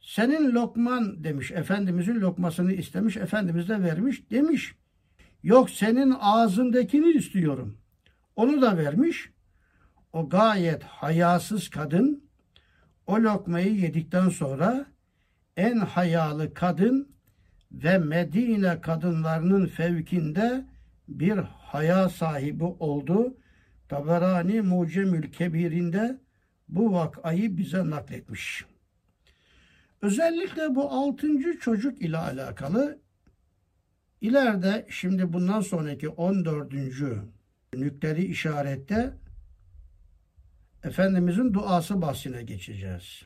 Senin 0.00 0.52
lokman 0.52 1.24
demiş, 1.24 1.50
Efendimizin 1.50 2.20
lokmasını 2.20 2.72
istemiş, 2.72 3.16
Efendimiz 3.16 3.68
de 3.68 3.82
vermiş 3.82 4.30
demiş. 4.30 4.74
Yok 5.42 5.70
senin 5.70 6.14
ağzındakini 6.20 7.12
istiyorum. 7.12 7.78
Onu 8.36 8.62
da 8.62 8.76
vermiş. 8.76 9.30
O 10.12 10.28
gayet 10.28 10.82
hayasız 10.82 11.70
kadın 11.70 12.30
o 13.06 13.22
lokmayı 13.22 13.74
yedikten 13.74 14.28
sonra 14.28 14.86
en 15.56 15.78
hayalı 15.78 16.54
kadın 16.54 17.08
ve 17.72 17.98
Medine 17.98 18.80
kadınlarının 18.80 19.66
fevkinde 19.66 20.66
bir 21.08 21.36
haya 21.38 22.08
sahibi 22.08 22.64
oldu. 22.64 23.36
Taberani 23.88 24.60
Mucemül 24.60 25.32
Kebir'inde 25.32 26.20
bu 26.70 26.92
vakayı 26.92 27.56
bize 27.56 27.90
nakletmiş. 27.90 28.64
Özellikle 30.02 30.74
bu 30.74 30.90
altıncı 30.90 31.58
çocuk 31.58 32.02
ile 32.02 32.18
alakalı 32.18 32.98
ileride 34.20 34.86
şimdi 34.90 35.32
bundan 35.32 35.60
sonraki 35.60 36.08
14. 36.08 36.72
nükleri 37.74 38.24
işarette 38.24 39.12
Efendimizin 40.84 41.54
duası 41.54 42.02
bahsine 42.02 42.42
geçeceğiz. 42.42 43.22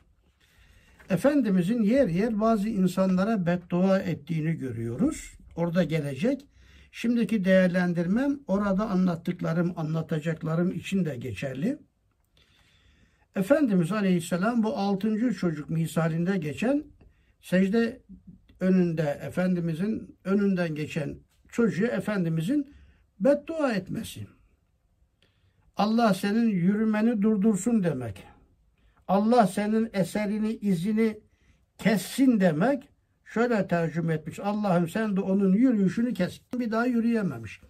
Efendimizin 1.09 1.83
yer 1.83 2.07
yer 2.07 2.39
bazı 2.39 2.69
insanlara 2.69 3.45
beddua 3.45 3.99
ettiğini 3.99 4.53
görüyoruz. 4.53 5.33
Orada 5.55 5.83
gelecek. 5.83 6.45
Şimdiki 6.91 7.45
değerlendirmem 7.45 8.39
orada 8.47 8.89
anlattıklarım, 8.89 9.73
anlatacaklarım 9.75 10.71
için 10.71 11.05
de 11.05 11.15
geçerli. 11.15 11.77
Efendimiz 13.35 13.91
Aleyhisselam 13.91 14.63
bu 14.63 14.77
altıncı 14.77 15.33
çocuk 15.33 15.69
misalinde 15.69 16.37
geçen 16.37 16.83
secde 17.41 18.01
önünde 18.59 19.19
Efendimizin 19.21 20.17
önünden 20.23 20.75
geçen 20.75 21.15
çocuğu 21.49 21.85
Efendimizin 21.85 22.73
beddua 23.19 23.73
etmesi. 23.73 24.27
Allah 25.77 26.13
senin 26.13 26.49
yürümeni 26.49 27.21
durdursun 27.21 27.83
demek. 27.83 28.23
Allah 29.07 29.47
senin 29.47 29.89
eserini, 29.93 30.53
izini 30.53 31.19
kessin 31.77 32.39
demek. 32.39 32.89
Şöyle 33.25 33.67
tercüme 33.67 34.13
etmiş. 34.13 34.39
Allah'ım 34.39 34.89
sen 34.89 35.15
de 35.15 35.21
onun 35.21 35.53
yürüyüşünü 35.53 36.13
kes. 36.13 36.41
Bir 36.59 36.71
daha 36.71 36.85
yürüyememiş. 36.85 37.61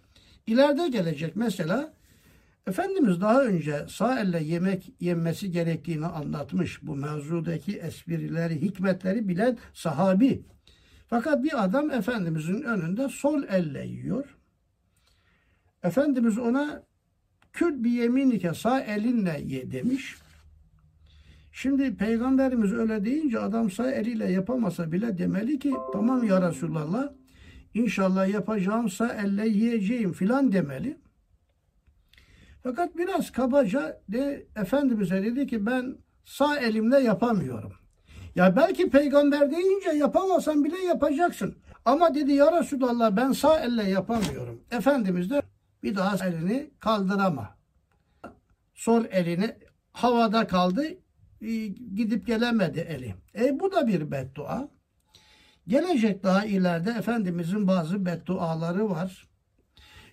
İleride 0.46 0.88
gelecek 0.88 1.36
mesela 1.36 1.95
Efendimiz 2.66 3.20
daha 3.20 3.44
önce 3.44 3.86
sağ 3.88 4.20
elle 4.20 4.42
yemek 4.42 4.92
yenmesi 5.00 5.50
gerektiğini 5.50 6.06
anlatmış. 6.06 6.82
Bu 6.82 6.96
mevzudaki 6.96 7.78
esprileri, 7.78 8.62
hikmetleri 8.62 9.28
bilen 9.28 9.58
sahabi. 9.74 10.42
Fakat 11.08 11.44
bir 11.44 11.64
adam 11.64 11.90
Efendimizin 11.90 12.62
önünde 12.62 13.08
sol 13.08 13.42
elle 13.42 13.86
yiyor. 13.86 14.36
Efendimiz 15.82 16.38
ona 16.38 16.82
kül 17.52 17.84
bir 17.84 17.90
yeminike 17.90 18.54
sağ 18.54 18.80
elinle 18.80 19.42
ye 19.44 19.70
demiş. 19.70 20.16
Şimdi 21.52 21.96
peygamberimiz 21.96 22.72
öyle 22.72 23.04
deyince 23.04 23.38
adam 23.38 23.70
sağ 23.70 23.90
eliyle 23.90 24.32
yapamasa 24.32 24.92
bile 24.92 25.18
demeli 25.18 25.58
ki 25.58 25.74
tamam 25.92 26.24
ya 26.24 26.48
Resulallah 26.48 27.12
inşallah 27.74 28.28
yapacağım 28.28 28.90
sağ 28.90 29.12
elle 29.12 29.48
yiyeceğim 29.48 30.12
filan 30.12 30.52
demeli. 30.52 31.05
Fakat 32.66 32.96
biraz 32.96 33.30
kabaca 33.32 34.00
de 34.08 34.46
Efendimiz'e 34.56 35.22
dedi 35.22 35.46
ki 35.46 35.66
ben 35.66 35.96
sağ 36.24 36.56
elimle 36.56 37.00
yapamıyorum. 37.00 37.72
Ya 38.34 38.56
belki 38.56 38.90
peygamber 38.90 39.50
deyince 39.50 39.90
yapamasan 39.90 40.64
bile 40.64 40.78
yapacaksın. 40.78 41.56
Ama 41.84 42.14
dedi 42.14 42.32
ya 42.32 42.60
Resulallah 42.60 43.16
ben 43.16 43.32
sağ 43.32 43.60
elle 43.60 43.90
yapamıyorum. 43.90 44.62
Efendimiz 44.70 45.30
de 45.30 45.42
bir 45.82 45.96
daha 45.96 46.26
elini 46.26 46.70
kaldırama. 46.80 47.56
Sol 48.74 49.04
elini 49.10 49.56
havada 49.92 50.46
kaldı 50.46 50.84
e, 51.40 51.66
gidip 51.66 52.26
gelemedi 52.26 52.80
eli. 52.80 53.14
E 53.38 53.60
bu 53.60 53.72
da 53.72 53.86
bir 53.86 54.10
beddua. 54.10 54.68
Gelecek 55.68 56.22
daha 56.24 56.44
ileride 56.44 56.90
Efendimizin 56.90 57.68
bazı 57.68 58.06
bedduaları 58.06 58.90
var. 58.90 59.28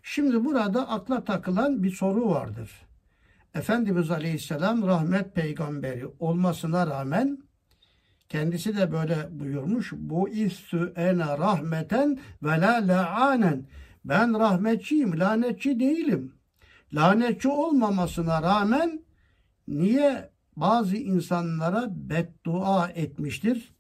Şimdi 0.06 0.46
burada 0.46 0.90
akla 0.90 1.24
takılan 1.24 1.84
bir 1.84 1.92
soru 1.92 2.30
vardır. 2.30 2.72
Efendimiz 3.56 4.12
Aleyhisselam 4.12 4.88
rahmet 4.88 5.36
peygamberi 5.36 6.06
olmasına 6.20 6.88
rağmen 6.88 7.38
kendisi 8.30 8.78
de 8.78 8.92
böyle 8.92 9.28
buyurmuş. 9.32 9.94
Bu 9.96 10.30
istü 10.30 10.94
ene 10.96 11.26
rahmeten 11.26 12.20
ve 12.44 12.62
la 12.62 12.88
la'anen. 12.88 13.66
Ben 14.06 14.40
rahmetçiyim, 14.40 15.20
lanetçi 15.20 15.80
değilim. 15.80 16.34
Lanetçi 16.94 17.48
olmamasına 17.48 18.42
rağmen 18.42 19.02
niye 19.68 20.30
bazı 20.56 20.98
insanlara 20.98 21.88
beddua 21.90 22.90
etmiştir? 22.90 23.74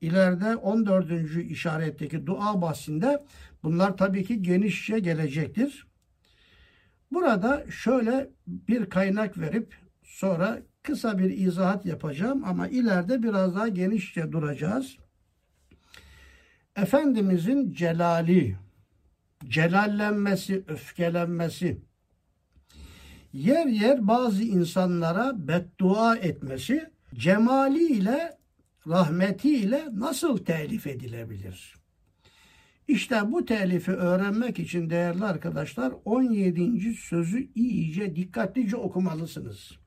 İleride 0.00 0.56
14. 0.56 1.10
işaretteki 1.50 2.26
dua 2.26 2.62
bahsinde 2.62 3.24
bunlar 3.62 3.96
tabii 3.96 4.24
ki 4.24 4.42
genişçe 4.42 4.98
gelecektir. 4.98 5.86
Burada 7.12 7.66
şöyle 7.70 8.30
bir 8.46 8.90
kaynak 8.90 9.38
verip 9.38 9.76
sonra 10.02 10.62
kısa 10.82 11.18
bir 11.18 11.30
izahat 11.30 11.86
yapacağım 11.86 12.44
ama 12.44 12.68
ileride 12.68 13.22
biraz 13.22 13.54
daha 13.54 13.68
genişçe 13.68 14.32
duracağız. 14.32 14.96
Efendimizin 16.76 17.72
celali, 17.72 18.56
celallenmesi, 19.48 20.64
öfkelenmesi, 20.68 21.78
yer 23.32 23.66
yer 23.66 24.08
bazı 24.08 24.42
insanlara 24.42 25.48
beddua 25.48 26.16
etmesi, 26.16 26.90
cemaliyle, 27.14 28.38
rahmetiyle 28.86 29.88
nasıl 29.92 30.44
telif 30.44 30.86
edilebilir? 30.86 31.79
İşte 32.90 33.32
bu 33.32 33.44
telifi 33.44 33.92
öğrenmek 33.92 34.58
için 34.58 34.90
değerli 34.90 35.24
arkadaşlar 35.24 35.92
17. 36.04 36.94
sözü 36.94 37.48
iyice 37.54 38.16
dikkatlice 38.16 38.76
okumalısınız. 38.76 39.78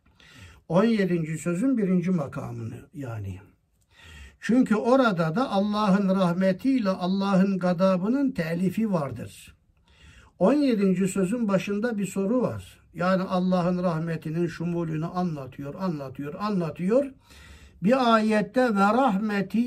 17. 0.68 1.38
sözün 1.38 1.78
birinci 1.78 2.12
makamını 2.12 2.90
yani. 2.94 3.40
Çünkü 4.40 4.76
orada 4.76 5.36
da 5.36 5.50
Allah'ın 5.52 6.10
rahmetiyle 6.10 6.90
Allah'ın 6.90 7.60
gadabının 7.60 8.32
telifi 8.32 8.92
vardır. 8.92 9.56
17. 10.40 11.08
sözün 11.08 11.48
başında 11.48 11.98
bir 11.98 12.06
soru 12.06 12.42
var. 12.42 12.80
Yani 12.94 13.24
Allah'ın 13.24 13.84
rahmetinin 13.84 14.48
şumulünü 14.48 15.06
anlatıyor, 15.06 15.76
anlatıyor, 15.76 16.34
anlatıyor. 16.34 17.12
Bir 17.84 18.14
ayette 18.14 18.76
ve 18.76 18.80
rahmeti 18.80 19.64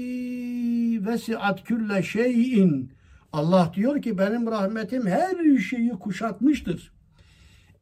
vesiat 1.06 1.64
külle 1.64 2.02
şeyin. 2.02 2.95
Allah 3.32 3.72
diyor 3.74 4.02
ki 4.02 4.18
benim 4.18 4.46
rahmetim 4.46 5.06
her 5.06 5.58
şeyi 5.58 5.90
kuşatmıştır. 5.90 6.92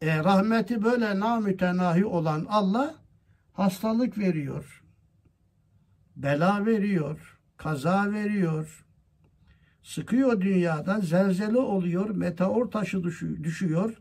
E, 0.00 0.18
rahmeti 0.18 0.84
böyle 0.84 1.20
namütenahi 1.20 2.04
olan 2.06 2.46
Allah 2.48 2.94
hastalık 3.52 4.18
veriyor. 4.18 4.82
Bela 6.16 6.66
veriyor. 6.66 7.38
Kaza 7.56 8.12
veriyor. 8.12 8.86
Sıkıyor 9.82 10.40
dünyada. 10.40 11.00
Zelzele 11.00 11.58
oluyor. 11.58 12.10
Meteor 12.10 12.70
taşı 12.70 13.02
düşüyor. 13.42 13.94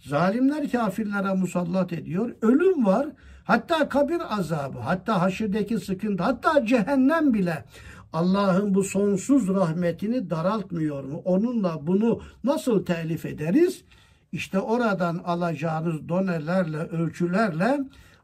Zalimler 0.00 0.70
kafirlere 0.70 1.34
musallat 1.34 1.92
ediyor. 1.92 2.34
Ölüm 2.42 2.86
var. 2.86 3.06
Hatta 3.44 3.88
kabir 3.88 4.38
azabı, 4.38 4.78
hatta 4.78 5.20
haşirdeki 5.20 5.78
sıkıntı, 5.78 6.22
hatta 6.22 6.66
cehennem 6.66 7.34
bile 7.34 7.64
Allah'ın 8.12 8.74
bu 8.74 8.84
sonsuz 8.84 9.48
rahmetini 9.48 10.30
daraltmıyor 10.30 11.04
mu? 11.04 11.22
Onunla 11.24 11.86
bunu 11.86 12.20
nasıl 12.44 12.84
telif 12.84 13.26
ederiz? 13.26 13.84
İşte 14.32 14.58
oradan 14.58 15.20
alacağınız 15.24 16.08
donelerle, 16.08 16.78
ölçülerle 16.78 17.80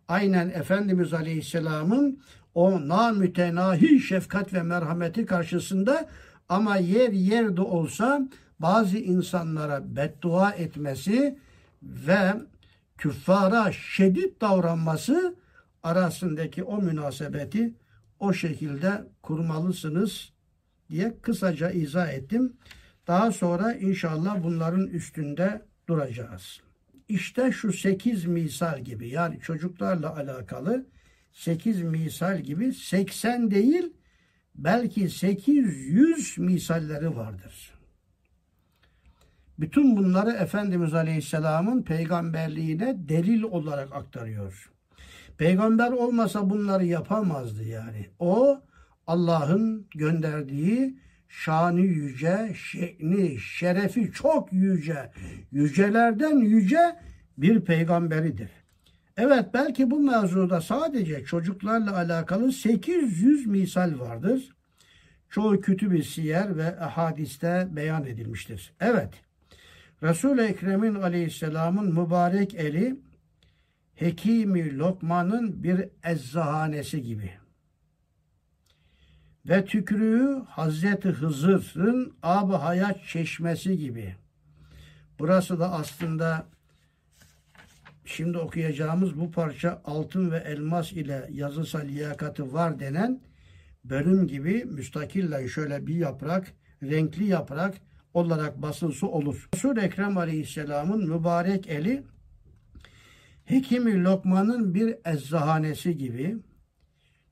aynen 0.09 0.49
Efendimiz 0.49 1.15
Aleyhisselam'ın 1.15 2.21
o 2.55 2.89
namütenahi 2.89 4.01
şefkat 4.01 4.53
ve 4.53 4.63
merhameti 4.63 5.27
karşısında 5.27 6.09
ama 6.49 6.77
yer 6.77 7.13
yerde 7.13 7.61
olsa 7.61 8.29
bazı 8.61 8.99
insanlara 8.99 9.97
beddua 9.97 10.51
etmesi 10.51 11.39
ve 11.83 12.35
küffara 12.99 13.73
şiddet 13.73 14.41
davranması 14.41 15.35
arasındaki 15.83 16.63
o 16.63 16.83
münasebeti 16.83 17.75
o 18.21 18.33
şekilde 18.33 19.05
kurmalısınız 19.23 20.33
diye 20.91 21.15
kısaca 21.23 21.71
izah 21.71 22.13
ettim. 22.13 22.57
Daha 23.07 23.33
sonra 23.33 23.75
inşallah 23.75 24.43
bunların 24.43 24.87
üstünde 24.87 25.63
duracağız. 25.89 26.61
İşte 27.09 27.53
şu 27.53 27.73
sekiz 27.73 28.25
misal 28.25 28.81
gibi 28.81 29.09
yani 29.09 29.41
çocuklarla 29.41 30.17
alakalı 30.17 30.87
sekiz 31.33 31.83
misal 31.83 32.41
gibi 32.41 32.73
80 32.73 33.51
değil 33.51 33.93
belki 34.55 35.11
800 35.11 36.39
misalleri 36.39 37.17
vardır. 37.17 37.73
Bütün 39.59 39.97
bunları 39.97 40.31
Efendimiz 40.31 40.95
Aleyhisselam'ın 40.95 41.83
peygamberliğine 41.83 43.09
delil 43.09 43.43
olarak 43.43 43.95
aktarıyor. 43.95 44.71
Peygamber 45.39 45.93
olmasa 45.93 46.51
bunları 46.51 46.85
yapamazdı 46.85 47.65
yani. 47.65 48.07
O 48.19 48.61
Allah'ın 49.07 49.87
gönderdiği 49.95 50.99
şanı 51.29 51.81
yüce, 51.81 52.55
şekni, 52.55 53.39
şerefi 53.39 54.13
çok 54.13 54.53
yüce, 54.53 55.11
yücelerden 55.53 56.37
yüce 56.37 56.97
bir 57.39 57.61
peygamberidir. 57.61 58.51
Evet 59.17 59.45
belki 59.55 59.91
bu 59.91 60.01
mevzuda 60.01 60.61
sadece 60.61 61.25
çocuklarla 61.25 61.97
alakalı 61.97 62.53
800 62.53 63.47
misal 63.47 64.01
vardır. 64.01 64.57
Çoğu 65.31 65.61
kütüb-i 65.61 66.05
siyer 66.05 66.57
ve 66.57 66.71
hadiste 66.71 67.69
beyan 67.71 68.07
edilmiştir. 68.07 68.73
Evet, 68.81 69.11
Resul-i 70.03 70.43
Ekrem'in 70.43 70.95
aleyhisselamın 70.95 72.01
mübarek 72.01 72.55
eli 72.55 72.97
Hekimi 73.97 74.79
Lokman'ın 74.79 75.63
bir 75.63 75.89
eczahanesi 76.05 77.03
gibi. 77.03 77.31
Ve 79.49 79.65
tükürüğü 79.65 80.43
Hazreti 80.49 81.09
Hızır'ın 81.09 82.15
ab 82.23 82.57
hayat 82.57 83.05
çeşmesi 83.05 83.79
gibi. 83.79 84.17
Burası 85.19 85.61
da 85.61 85.73
aslında 85.73 86.47
şimdi 88.05 88.39
okuyacağımız 88.39 89.21
bu 89.21 89.31
parça 89.31 89.83
altın 89.85 90.31
ve 90.31 90.39
elmas 90.39 90.93
ile 90.93 91.29
yazısal 91.33 91.85
liyakatı 91.85 92.53
var 92.53 92.81
denen 92.81 93.21
bölüm 93.85 94.27
gibi 94.27 94.65
müstakille 94.65 95.49
şöyle 95.49 95.87
bir 95.87 95.95
yaprak, 95.95 96.53
renkli 96.83 97.25
yaprak 97.25 97.75
olarak 98.15 98.63
basılsı 98.63 99.07
olur. 99.07 99.49
Resul 99.55 99.77
Ekrem 99.77 100.19
Aleyhisselam'ın 100.19 101.09
mübarek 101.09 101.69
eli 101.69 102.03
Hekimi 103.47 104.05
Lokman'ın 104.05 104.75
bir 104.75 104.97
eczahanesi 105.05 105.99
gibi, 105.99 106.37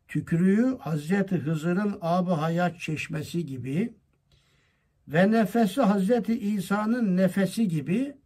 tükürüğü 0.09 0.79
Hazreti 0.79 1.37
Hızır'ın 1.37 1.99
ab 2.01 2.31
hayat 2.31 2.81
çeşmesi 2.81 3.47
gibi 3.47 3.95
ve 5.09 5.31
nefesi 5.31 5.81
Hazreti 5.81 6.39
İsa'nın 6.39 7.17
nefesi 7.17 7.69
gibi 7.69 8.17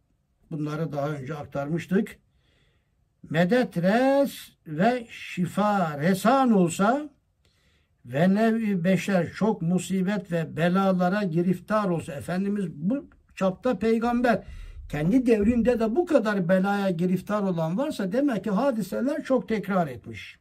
bunları 0.51 0.91
daha 0.91 1.09
önce 1.09 1.35
aktarmıştık. 1.35 2.19
Medet 3.29 3.77
res 3.77 4.33
ve 4.67 5.07
şifa 5.09 5.99
resan 5.99 6.51
olsa 6.51 7.09
ve 8.05 8.35
nevi 8.35 8.83
beşer 8.83 9.31
çok 9.33 9.61
musibet 9.61 10.31
ve 10.31 10.57
belalara 10.57 11.23
giriftar 11.23 11.89
olsa 11.89 12.13
Efendimiz 12.13 12.69
bu 12.71 13.09
çapta 13.35 13.79
peygamber 13.79 14.43
kendi 14.89 15.25
devrinde 15.25 15.79
de 15.79 15.95
bu 15.95 16.05
kadar 16.05 16.49
belaya 16.49 16.89
giriftar 16.89 17.41
olan 17.41 17.77
varsa 17.77 18.11
demek 18.11 18.43
ki 18.43 18.49
hadiseler 18.49 19.23
çok 19.23 19.49
tekrar 19.49 19.87
etmiş. 19.87 20.39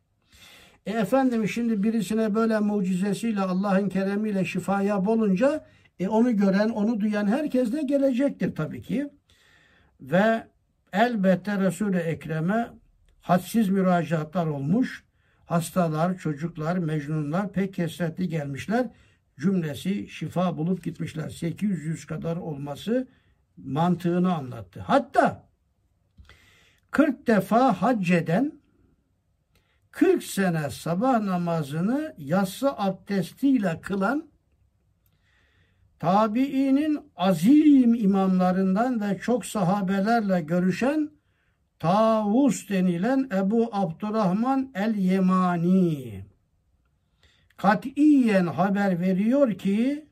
E 0.86 0.90
efendim 0.90 1.48
şimdi 1.48 1.82
birisine 1.82 2.34
böyle 2.34 2.58
mucizesiyle 2.58 3.40
Allah'ın 3.40 3.88
keremiyle 3.88 4.44
şifaya 4.44 5.04
bolunca 5.04 5.64
e 6.00 6.08
onu 6.08 6.36
gören, 6.36 6.68
onu 6.68 7.00
duyan 7.00 7.26
herkes 7.26 7.72
de 7.72 7.82
gelecektir 7.82 8.54
tabii 8.54 8.82
ki. 8.82 9.08
Ve 10.00 10.46
elbette 10.92 11.60
Resul-i 11.60 11.96
Ekrem'e 11.96 12.68
hadsiz 13.20 13.68
müracaatlar 13.68 14.46
olmuş. 14.46 15.04
Hastalar, 15.46 16.18
çocuklar, 16.18 16.78
mecnunlar 16.78 17.52
pek 17.52 17.74
kesretli 17.74 18.28
gelmişler. 18.28 18.86
Cümlesi 19.38 20.08
şifa 20.08 20.56
bulup 20.56 20.84
gitmişler. 20.84 21.28
800 21.28 22.06
kadar 22.06 22.36
olması 22.36 23.08
mantığını 23.64 24.34
anlattı. 24.34 24.80
Hatta 24.80 25.48
40 26.90 27.26
defa 27.26 27.82
hac 27.82 28.10
eden 28.10 28.52
40 29.90 30.22
sene 30.22 30.70
sabah 30.70 31.20
namazını 31.20 32.14
yatsı 32.18 32.72
abdestiyle 32.72 33.80
kılan 33.80 34.30
tabiinin 35.98 37.00
azim 37.16 37.94
imamlarından 37.94 39.00
ve 39.00 39.18
çok 39.18 39.46
sahabelerle 39.46 40.40
görüşen 40.40 41.10
Tavus 41.78 42.68
denilen 42.68 43.28
Ebu 43.32 43.68
Abdurrahman 43.72 44.70
el-Yemani 44.74 46.24
katiyen 47.56 48.46
haber 48.46 49.00
veriyor 49.00 49.54
ki 49.54 50.07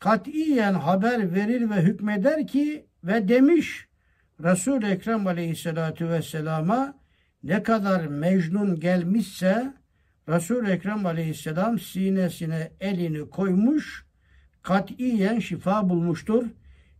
katiyen 0.00 0.74
haber 0.74 1.34
verir 1.34 1.70
ve 1.70 1.76
hükmeder 1.76 2.46
ki 2.46 2.86
ve 3.04 3.28
demiş 3.28 3.88
Resul-i 4.42 4.86
Ekrem 4.86 5.26
aleyhissalatu 5.26 6.08
vesselama 6.08 6.94
ne 7.42 7.62
kadar 7.62 8.06
mecnun 8.06 8.80
gelmişse 8.80 9.74
Resul-i 10.28 10.70
Ekrem 10.70 11.06
aleyhisselam 11.06 11.78
sinesine 11.78 12.72
elini 12.80 13.30
koymuş 13.30 14.10
katiyen 14.62 15.38
şifa 15.38 15.88
bulmuştur. 15.88 16.46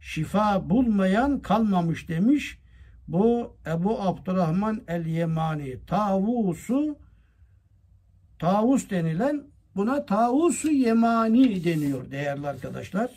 Şifa 0.01 0.71
bulmayan 0.71 1.41
kalmamış 1.41 2.09
demiş. 2.09 2.59
Bu 3.09 3.57
Ebu 3.67 4.01
Abdurrahman 4.01 4.83
el-Yemani 4.89 5.87
tavusu 5.87 6.99
tavus 8.39 8.91
denilen 8.91 9.50
Buna 9.77 10.07
Tavus-u 10.07 10.71
Yemani 10.71 11.65
deniyor 11.65 12.11
değerli 12.11 12.49
arkadaşlar. 12.49 13.11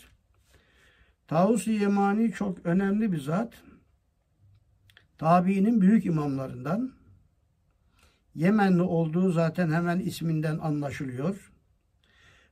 Tavus-u 1.28 1.72
Yemani 1.72 2.32
çok 2.32 2.66
önemli 2.66 3.12
bir 3.12 3.20
zat. 3.20 3.54
Tabiinin 5.18 5.82
büyük 5.82 6.06
imamlarından. 6.06 6.94
Yemenli 8.36 8.82
olduğu 8.82 9.32
zaten 9.32 9.72
hemen 9.72 10.00
isminden 10.00 10.58
anlaşılıyor. 10.58 11.52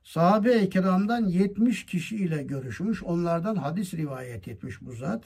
Sahabe-i 0.04 0.70
kiramdan 0.70 1.24
70 1.24 1.86
kişi 1.86 2.16
ile 2.16 2.42
görüşmüş. 2.42 3.02
Onlardan 3.02 3.56
hadis 3.56 3.94
rivayet 3.94 4.48
etmiş 4.48 4.80
bu 4.80 4.92
zat. 4.92 5.24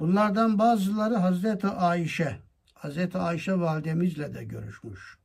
Bunlardan 0.00 0.58
bazıları 0.58 1.14
Hazreti 1.14 1.66
Ayşe, 1.66 2.38
Hazreti 2.74 3.18
Ayşe 3.18 3.60
validemizle 3.60 4.34
de 4.34 4.44
görüşmüş. 4.44 5.18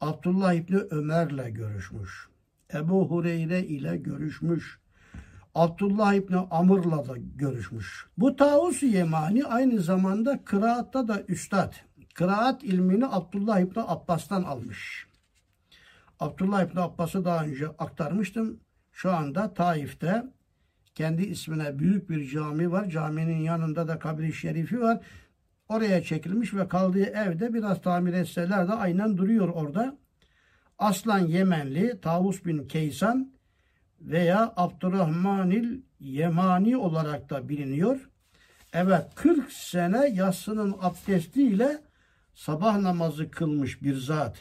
Abdullah 0.00 0.52
İbni 0.52 0.76
Ömer'le 0.76 1.50
görüşmüş. 1.50 2.28
Ebu 2.74 3.10
Hureyre 3.10 3.62
ile 3.62 3.96
görüşmüş. 3.96 4.78
Abdullah 5.54 6.14
İbni 6.14 6.36
Amr'la 6.36 7.08
da 7.08 7.14
görüşmüş. 7.16 8.06
Bu 8.18 8.36
Tavus 8.36 8.82
Yemani 8.82 9.44
aynı 9.44 9.80
zamanda 9.80 10.44
kıraatta 10.44 11.08
da 11.08 11.22
üstad. 11.28 11.74
Kıraat 12.14 12.64
ilmini 12.64 13.06
Abdullah 13.06 13.60
İbni 13.60 13.82
Abbas'tan 13.86 14.42
almış. 14.42 15.06
Abdullah 16.20 16.62
İbni 16.62 16.80
Abbas'ı 16.80 17.24
daha 17.24 17.44
önce 17.44 17.66
aktarmıştım. 17.66 18.60
Şu 18.92 19.12
anda 19.12 19.54
Taif'te 19.54 20.24
kendi 20.94 21.22
ismine 21.22 21.78
büyük 21.78 22.10
bir 22.10 22.28
cami 22.28 22.72
var. 22.72 22.88
Caminin 22.88 23.40
yanında 23.40 23.88
da 23.88 23.98
kabri 23.98 24.32
şerifi 24.32 24.80
var. 24.80 25.00
Oraya 25.68 26.02
çekilmiş 26.02 26.54
ve 26.54 26.68
kaldığı 26.68 27.04
evde 27.04 27.54
biraz 27.54 27.82
tamir 27.82 28.12
etseler 28.12 28.68
de 28.68 28.72
aynen 28.72 29.16
duruyor 29.16 29.48
orada. 29.48 29.96
Aslan 30.78 31.18
Yemenli 31.18 32.00
Tavus 32.00 32.44
bin 32.44 32.68
Keysan 32.68 33.32
veya 34.00 34.52
Abdurrahmanil 34.56 35.80
Yemani 36.00 36.76
olarak 36.76 37.30
da 37.30 37.48
biliniyor. 37.48 38.10
Evet 38.72 39.06
40 39.14 39.52
sene 39.52 40.08
yatsının 40.08 40.76
abdestiyle 40.80 41.82
sabah 42.34 42.78
namazı 42.78 43.30
kılmış 43.30 43.82
bir 43.82 43.96
zat. 43.96 44.36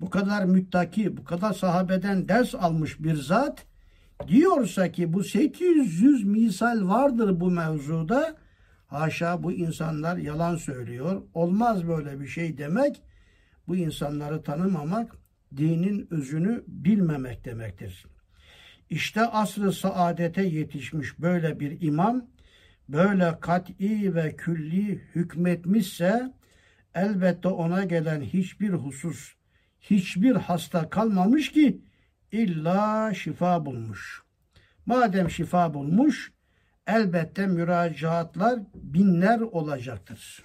Bu 0.00 0.10
kadar 0.10 0.44
müttaki, 0.44 1.16
bu 1.16 1.24
kadar 1.24 1.52
sahabeden 1.52 2.28
ders 2.28 2.54
almış 2.54 3.02
bir 3.02 3.14
zat 3.14 3.66
diyorsa 4.28 4.92
ki 4.92 5.12
bu 5.12 5.24
800 5.24 6.24
misal 6.24 6.88
vardır 6.88 7.40
bu 7.40 7.50
mevzuda. 7.50 8.36
Haşa 8.94 9.42
bu 9.42 9.52
insanlar 9.52 10.16
yalan 10.16 10.56
söylüyor. 10.56 11.22
Olmaz 11.34 11.88
böyle 11.88 12.20
bir 12.20 12.26
şey 12.26 12.58
demek. 12.58 13.02
Bu 13.68 13.76
insanları 13.76 14.42
tanımamak 14.42 15.16
dinin 15.56 16.08
özünü 16.10 16.64
bilmemek 16.66 17.44
demektir. 17.44 18.06
İşte 18.90 19.20
asrı 19.20 19.72
saadete 19.72 20.42
yetişmiş 20.42 21.18
böyle 21.18 21.60
bir 21.60 21.80
imam 21.80 22.26
böyle 22.88 23.40
kat'i 23.40 24.14
ve 24.14 24.36
külli 24.36 25.00
hükmetmişse 25.14 26.32
elbette 26.94 27.48
ona 27.48 27.84
gelen 27.84 28.20
hiçbir 28.20 28.70
husus, 28.70 29.34
hiçbir 29.80 30.36
hasta 30.36 30.90
kalmamış 30.90 31.52
ki 31.52 31.82
illa 32.32 33.14
şifa 33.14 33.66
bulmuş. 33.66 34.22
Madem 34.86 35.30
şifa 35.30 35.74
bulmuş, 35.74 36.32
elbette 36.86 37.46
müracaatlar 37.46 38.60
binler 38.74 39.40
olacaktır. 39.40 40.44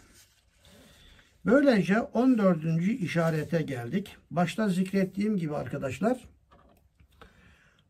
Böylece 1.45 1.99
14. 2.01 2.63
işarete 2.99 3.61
geldik. 3.61 4.17
Başta 4.31 4.69
zikrettiğim 4.69 5.37
gibi 5.37 5.55
arkadaşlar, 5.55 6.17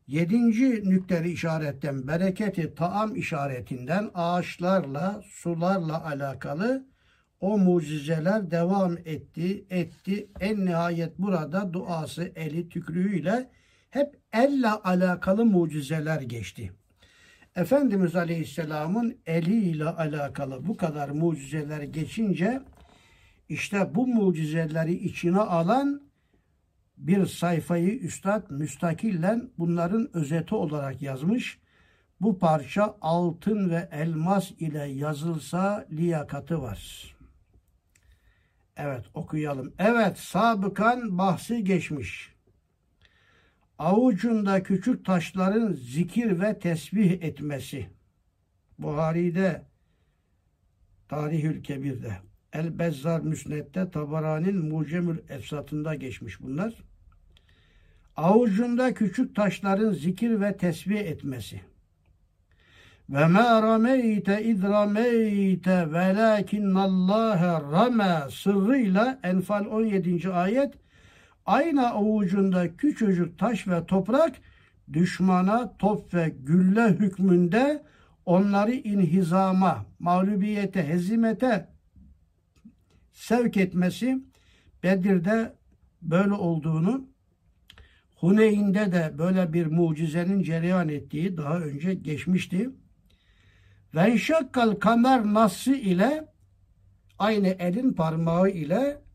7. 0.06 0.90
nükteli 0.90 1.32
işaretten 1.32 2.08
bereketi 2.08 2.74
taam 2.74 3.16
işaretinden 3.16 4.10
ağaçlarla, 4.14 5.22
sularla 5.26 6.04
alakalı 6.04 6.86
o 7.40 7.58
mucizeler 7.58 8.50
devam 8.50 8.96
etti, 8.98 9.64
etti. 9.70 10.30
En 10.40 10.66
nihayet 10.66 11.18
burada 11.18 11.72
duası, 11.72 12.32
eli, 12.34 12.68
tükrüğüyle 12.68 13.50
hep 13.90 14.20
elle 14.32 14.70
alakalı 14.70 15.44
mucizeler 15.44 16.20
geçti. 16.20 16.72
Efendimiz 17.56 18.16
Aleyhisselam'ın 18.16 19.18
eliyle 19.26 19.88
alakalı 19.88 20.66
bu 20.66 20.76
kadar 20.76 21.08
mucizeler 21.08 21.82
geçince 21.82 22.62
işte 23.48 23.94
bu 23.94 24.06
mucizeleri 24.06 24.94
içine 24.94 25.38
alan 25.38 26.02
bir 26.96 27.26
sayfayı 27.26 27.98
Üstad 27.98 28.50
müstakillen 28.50 29.50
bunların 29.58 30.16
özeti 30.16 30.54
olarak 30.54 31.02
yazmış. 31.02 31.58
Bu 32.20 32.38
parça 32.38 32.96
altın 33.00 33.70
ve 33.70 33.88
elmas 33.92 34.50
ile 34.50 34.84
yazılsa 34.84 35.86
liyakatı 35.90 36.62
var. 36.62 37.14
Evet 38.76 39.04
okuyalım. 39.14 39.74
Evet 39.78 40.18
sabıkan 40.18 41.18
bahsi 41.18 41.64
geçmiş. 41.64 42.34
Avucunda 43.80 44.62
küçük 44.62 45.04
taşların 45.04 45.72
zikir 45.72 46.40
ve 46.40 46.58
tesbih 46.58 47.10
etmesi. 47.10 47.86
Buhari'de 48.78 49.62
Tarihül 51.08 51.62
Kebir'de 51.62 52.12
El 52.52 52.78
Bezzar 52.78 53.20
Müsned'de 53.20 53.90
Tabarani'nin 53.90 54.68
Mucemül 54.68 55.18
Efsat'ında 55.28 55.94
geçmiş 55.94 56.40
bunlar. 56.40 56.74
Avucunda 58.16 58.94
küçük 58.94 59.36
taşların 59.36 59.92
zikir 59.92 60.40
ve 60.40 60.56
tesbih 60.56 61.00
etmesi. 61.00 61.60
Ve 63.08 63.26
ma 63.26 63.62
rameyte 63.62 64.44
iz 64.44 64.62
rameyte 64.62 65.92
velakinnallâhe 65.92 67.72
rame 67.72 68.30
sırrıyla 68.30 69.20
Enfal 69.22 69.66
17. 69.66 70.28
ayet 70.28 70.74
aynı 71.50 71.90
avucunda 71.90 72.76
küçücük 72.76 73.38
taş 73.38 73.68
ve 73.68 73.86
toprak 73.86 74.36
düşmana 74.92 75.76
top 75.78 76.14
ve 76.14 76.34
gülle 76.42 76.88
hükmünde 76.88 77.82
onları 78.26 78.72
inhizama, 78.72 79.86
mağlubiyete, 79.98 80.88
hezimete 80.88 81.68
sevk 83.12 83.56
etmesi 83.56 84.24
Bedir'de 84.82 85.54
böyle 86.02 86.32
olduğunu 86.32 87.08
Huneyn'de 88.16 88.92
de 88.92 89.18
böyle 89.18 89.52
bir 89.52 89.66
mucizenin 89.66 90.42
cereyan 90.42 90.88
ettiği 90.88 91.36
daha 91.36 91.58
önce 91.58 91.94
geçmişti. 91.94 92.70
Ve 93.94 94.18
şakkal 94.18 94.74
kamer 94.74 95.24
nassı 95.24 95.74
ile 95.74 96.24
aynı 97.18 97.48
elin 97.48 97.92
parmağı 97.92 98.50
ile 98.50 99.09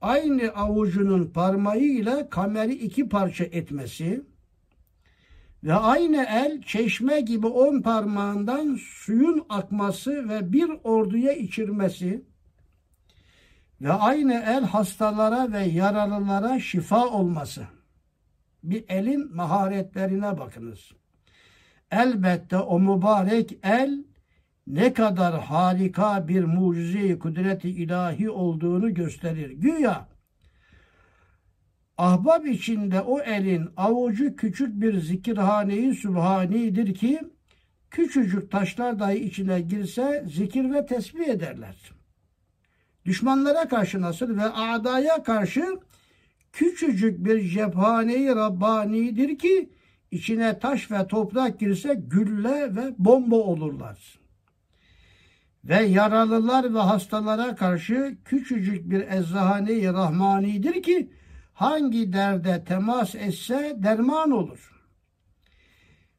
aynı 0.00 0.48
avucunun 0.48 1.24
parmağı 1.24 1.78
ile 1.78 2.28
kameri 2.30 2.74
iki 2.74 3.08
parça 3.08 3.44
etmesi 3.44 4.22
ve 5.64 5.74
aynı 5.74 6.26
el 6.30 6.62
çeşme 6.62 7.20
gibi 7.20 7.46
on 7.46 7.82
parmağından 7.82 8.78
suyun 8.80 9.46
akması 9.48 10.28
ve 10.28 10.52
bir 10.52 10.70
orduya 10.84 11.32
içirmesi 11.32 12.24
ve 13.80 13.92
aynı 13.92 14.34
el 14.34 14.64
hastalara 14.64 15.52
ve 15.52 15.64
yaralılara 15.64 16.60
şifa 16.60 17.06
olması. 17.06 17.66
Bir 18.62 18.84
elin 18.88 19.36
maharetlerine 19.36 20.38
bakınız. 20.38 20.92
Elbette 21.90 22.58
o 22.58 22.80
mübarek 22.80 23.58
el 23.62 24.04
ne 24.66 24.92
kadar 24.92 25.40
harika 25.40 26.28
bir 26.28 26.44
mucize 26.44 27.18
kudreti 27.18 27.70
ilahi 27.70 28.30
olduğunu 28.30 28.94
gösterir. 28.94 29.50
Güya 29.50 30.08
ahbab 31.98 32.44
içinde 32.44 33.00
o 33.00 33.20
elin 33.20 33.68
avucu 33.76 34.36
küçük 34.36 34.80
bir 34.80 35.00
zikirhaneyi 35.00 35.94
sübhanidir 35.94 36.94
ki 36.94 37.20
küçücük 37.90 38.50
taşlar 38.50 38.98
dahi 38.98 39.18
içine 39.18 39.60
girse 39.60 40.24
zikir 40.32 40.72
ve 40.72 40.86
tesbih 40.86 41.28
ederler. 41.28 41.76
Düşmanlara 43.04 43.68
karşı 43.68 44.00
nasıl 44.00 44.36
ve 44.36 44.44
adaya 44.44 45.22
karşı 45.22 45.64
küçücük 46.52 47.24
bir 47.24 47.48
cephaneyi 47.48 48.28
Rabbani'dir 48.28 49.38
ki 49.38 49.70
içine 50.10 50.58
taş 50.58 50.90
ve 50.90 51.06
toprak 51.06 51.60
girse 51.60 51.94
gülle 51.94 52.76
ve 52.76 52.94
bomba 52.98 53.36
olurlar. 53.36 54.25
Ve 55.68 55.82
yaralılar 55.82 56.74
ve 56.74 56.78
hastalara 56.78 57.56
karşı 57.56 58.16
küçücük 58.24 58.90
bir 58.90 59.00
eczahane-i 59.00 59.86
rahmanidir 59.86 60.82
ki 60.82 61.10
hangi 61.54 62.12
derde 62.12 62.64
temas 62.64 63.14
etse 63.14 63.76
derman 63.76 64.30
olur. 64.30 64.72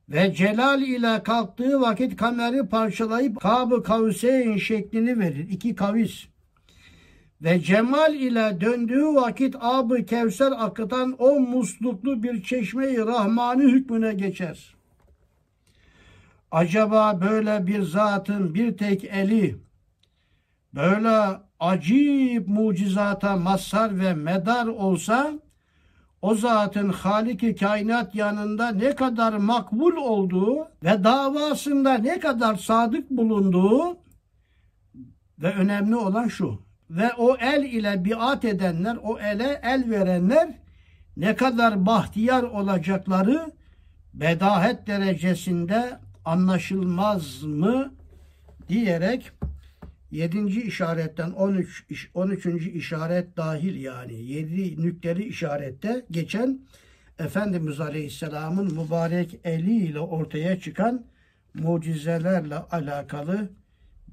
Ve 0.09 0.33
celal 0.33 0.81
ile 0.81 1.23
kalktığı 1.23 1.81
vakit 1.81 2.15
kameri 2.15 2.69
parçalayıp 2.69 3.39
kabı 3.39 3.83
kavseyn 3.83 4.57
şeklini 4.57 5.19
verir. 5.19 5.49
İki 5.49 5.75
kavis 5.75 6.25
ve 7.41 7.61
cemal 7.61 8.15
ile 8.15 8.57
döndüğü 8.61 9.05
vakit 9.05 9.55
abı 9.59 10.05
kevser 10.05 10.51
akıtan 10.57 11.15
o 11.19 11.39
musluklu 11.39 12.23
bir 12.23 12.43
çeşmeyi 12.43 12.97
rahmani 12.97 13.63
hükmüne 13.63 14.13
geçer. 14.13 14.76
Acaba 16.51 17.21
böyle 17.21 17.67
bir 17.67 17.81
zatın 17.81 18.53
bir 18.53 18.77
tek 18.77 19.03
eli 19.03 19.57
böyle 20.73 21.39
acip 21.59 22.47
mucizata 22.47 23.35
mazhar 23.35 23.99
ve 23.99 24.13
medar 24.13 24.67
olsa 24.67 25.33
o 26.21 26.35
zatın 26.35 26.89
Halik-i 26.89 27.55
kainat 27.55 28.15
yanında 28.15 28.71
ne 28.71 28.95
kadar 28.95 29.33
makbul 29.33 29.95
olduğu 29.95 30.67
ve 30.83 31.03
davasında 31.03 31.93
ne 31.93 32.19
kadar 32.19 32.55
sadık 32.55 33.09
bulunduğu 33.09 33.97
ve 35.39 35.53
önemli 35.53 35.95
olan 35.95 36.27
şu. 36.27 36.61
Ve 36.89 37.13
o 37.13 37.35
el 37.35 37.63
ile 37.63 38.05
biat 38.05 38.45
edenler, 38.45 38.97
o 39.03 39.19
ele 39.19 39.61
el 39.63 39.89
verenler 39.89 40.49
ne 41.17 41.35
kadar 41.35 41.85
bahtiyar 41.85 42.43
olacakları 42.43 43.51
bedahet 44.13 44.87
derecesinde 44.87 45.99
anlaşılmaz 46.27 47.43
mı 47.43 47.93
diyerek 48.69 49.31
7. 50.11 50.61
işaretten 50.61 51.31
13 51.31 51.85
13. 52.13 52.45
işaret 52.45 53.37
dahil 53.37 53.81
yani 53.81 54.13
7 54.13 54.81
nükteli 54.81 55.23
işarette 55.23 56.05
geçen 56.11 56.59
Efendimiz 57.19 57.79
Aleyhisselam'ın 57.79 58.73
mübarek 58.73 59.39
eliyle 59.43 59.99
ortaya 59.99 60.59
çıkan 60.59 61.05
mucizelerle 61.53 62.55
alakalı 62.55 63.49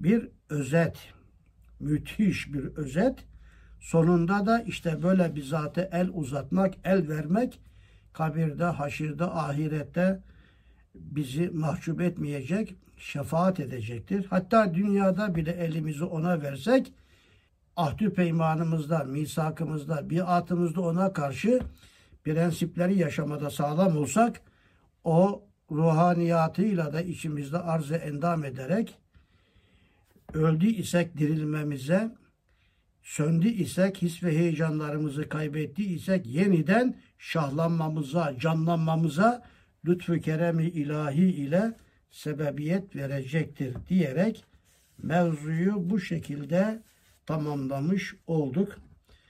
bir 0.01 0.29
özet. 0.49 0.97
Müthiş 1.81 2.53
bir 2.53 2.65
özet. 2.65 3.19
Sonunda 3.81 4.47
da 4.47 4.63
işte 4.63 5.03
böyle 5.03 5.37
bir 5.37 5.43
zate 5.43 5.89
el 5.93 6.09
uzatmak, 6.13 6.75
el 6.85 7.09
vermek 7.09 7.61
kabirde, 8.13 8.65
haşirde, 8.65 9.25
ahirette 9.25 10.21
bizi 10.95 11.51
mahcup 11.51 12.01
etmeyecek, 12.01 12.75
şefaat 12.99 13.61
edecektir. 13.61 14.27
Hatta 14.31 14.75
dünyada 14.75 15.35
bile 15.35 15.51
elimizi 15.51 16.05
ona 16.05 16.43
versek 16.43 16.93
ahdü 17.77 18.15
peymanımızda, 18.15 19.05
misakımızda, 19.05 20.11
biatımızda 20.11 20.81
ona 20.81 21.13
karşı 21.13 21.61
prensipleri 22.25 22.99
yaşamada 22.99 23.51
sağlam 23.51 23.97
olsak 23.97 24.41
o 25.05 25.45
ruhaniyatıyla 25.71 26.93
da 26.93 27.01
içimizde 27.01 27.59
arz-ı 27.59 27.95
endam 27.95 28.45
ederek 28.45 28.99
öldü 30.35 30.67
isek 30.67 31.19
dirilmemize, 31.19 32.15
söndü 33.03 33.49
isek, 33.49 34.03
his 34.03 34.23
ve 34.23 34.39
heyecanlarımızı 34.39 35.29
kaybetti 35.29 35.95
isek 35.95 36.27
yeniden 36.27 36.97
şahlanmamıza, 37.19 38.39
canlanmamıza 38.39 39.43
lütfu 39.87 40.21
keremi 40.21 40.65
ilahi 40.65 41.25
ile 41.25 41.73
sebebiyet 42.11 42.97
verecektir 42.97 43.75
diyerek 43.89 44.45
mevzuyu 45.03 45.91
bu 45.91 46.01
şekilde 46.01 46.83
tamamlamış 47.27 48.15
olduk. 48.27 48.79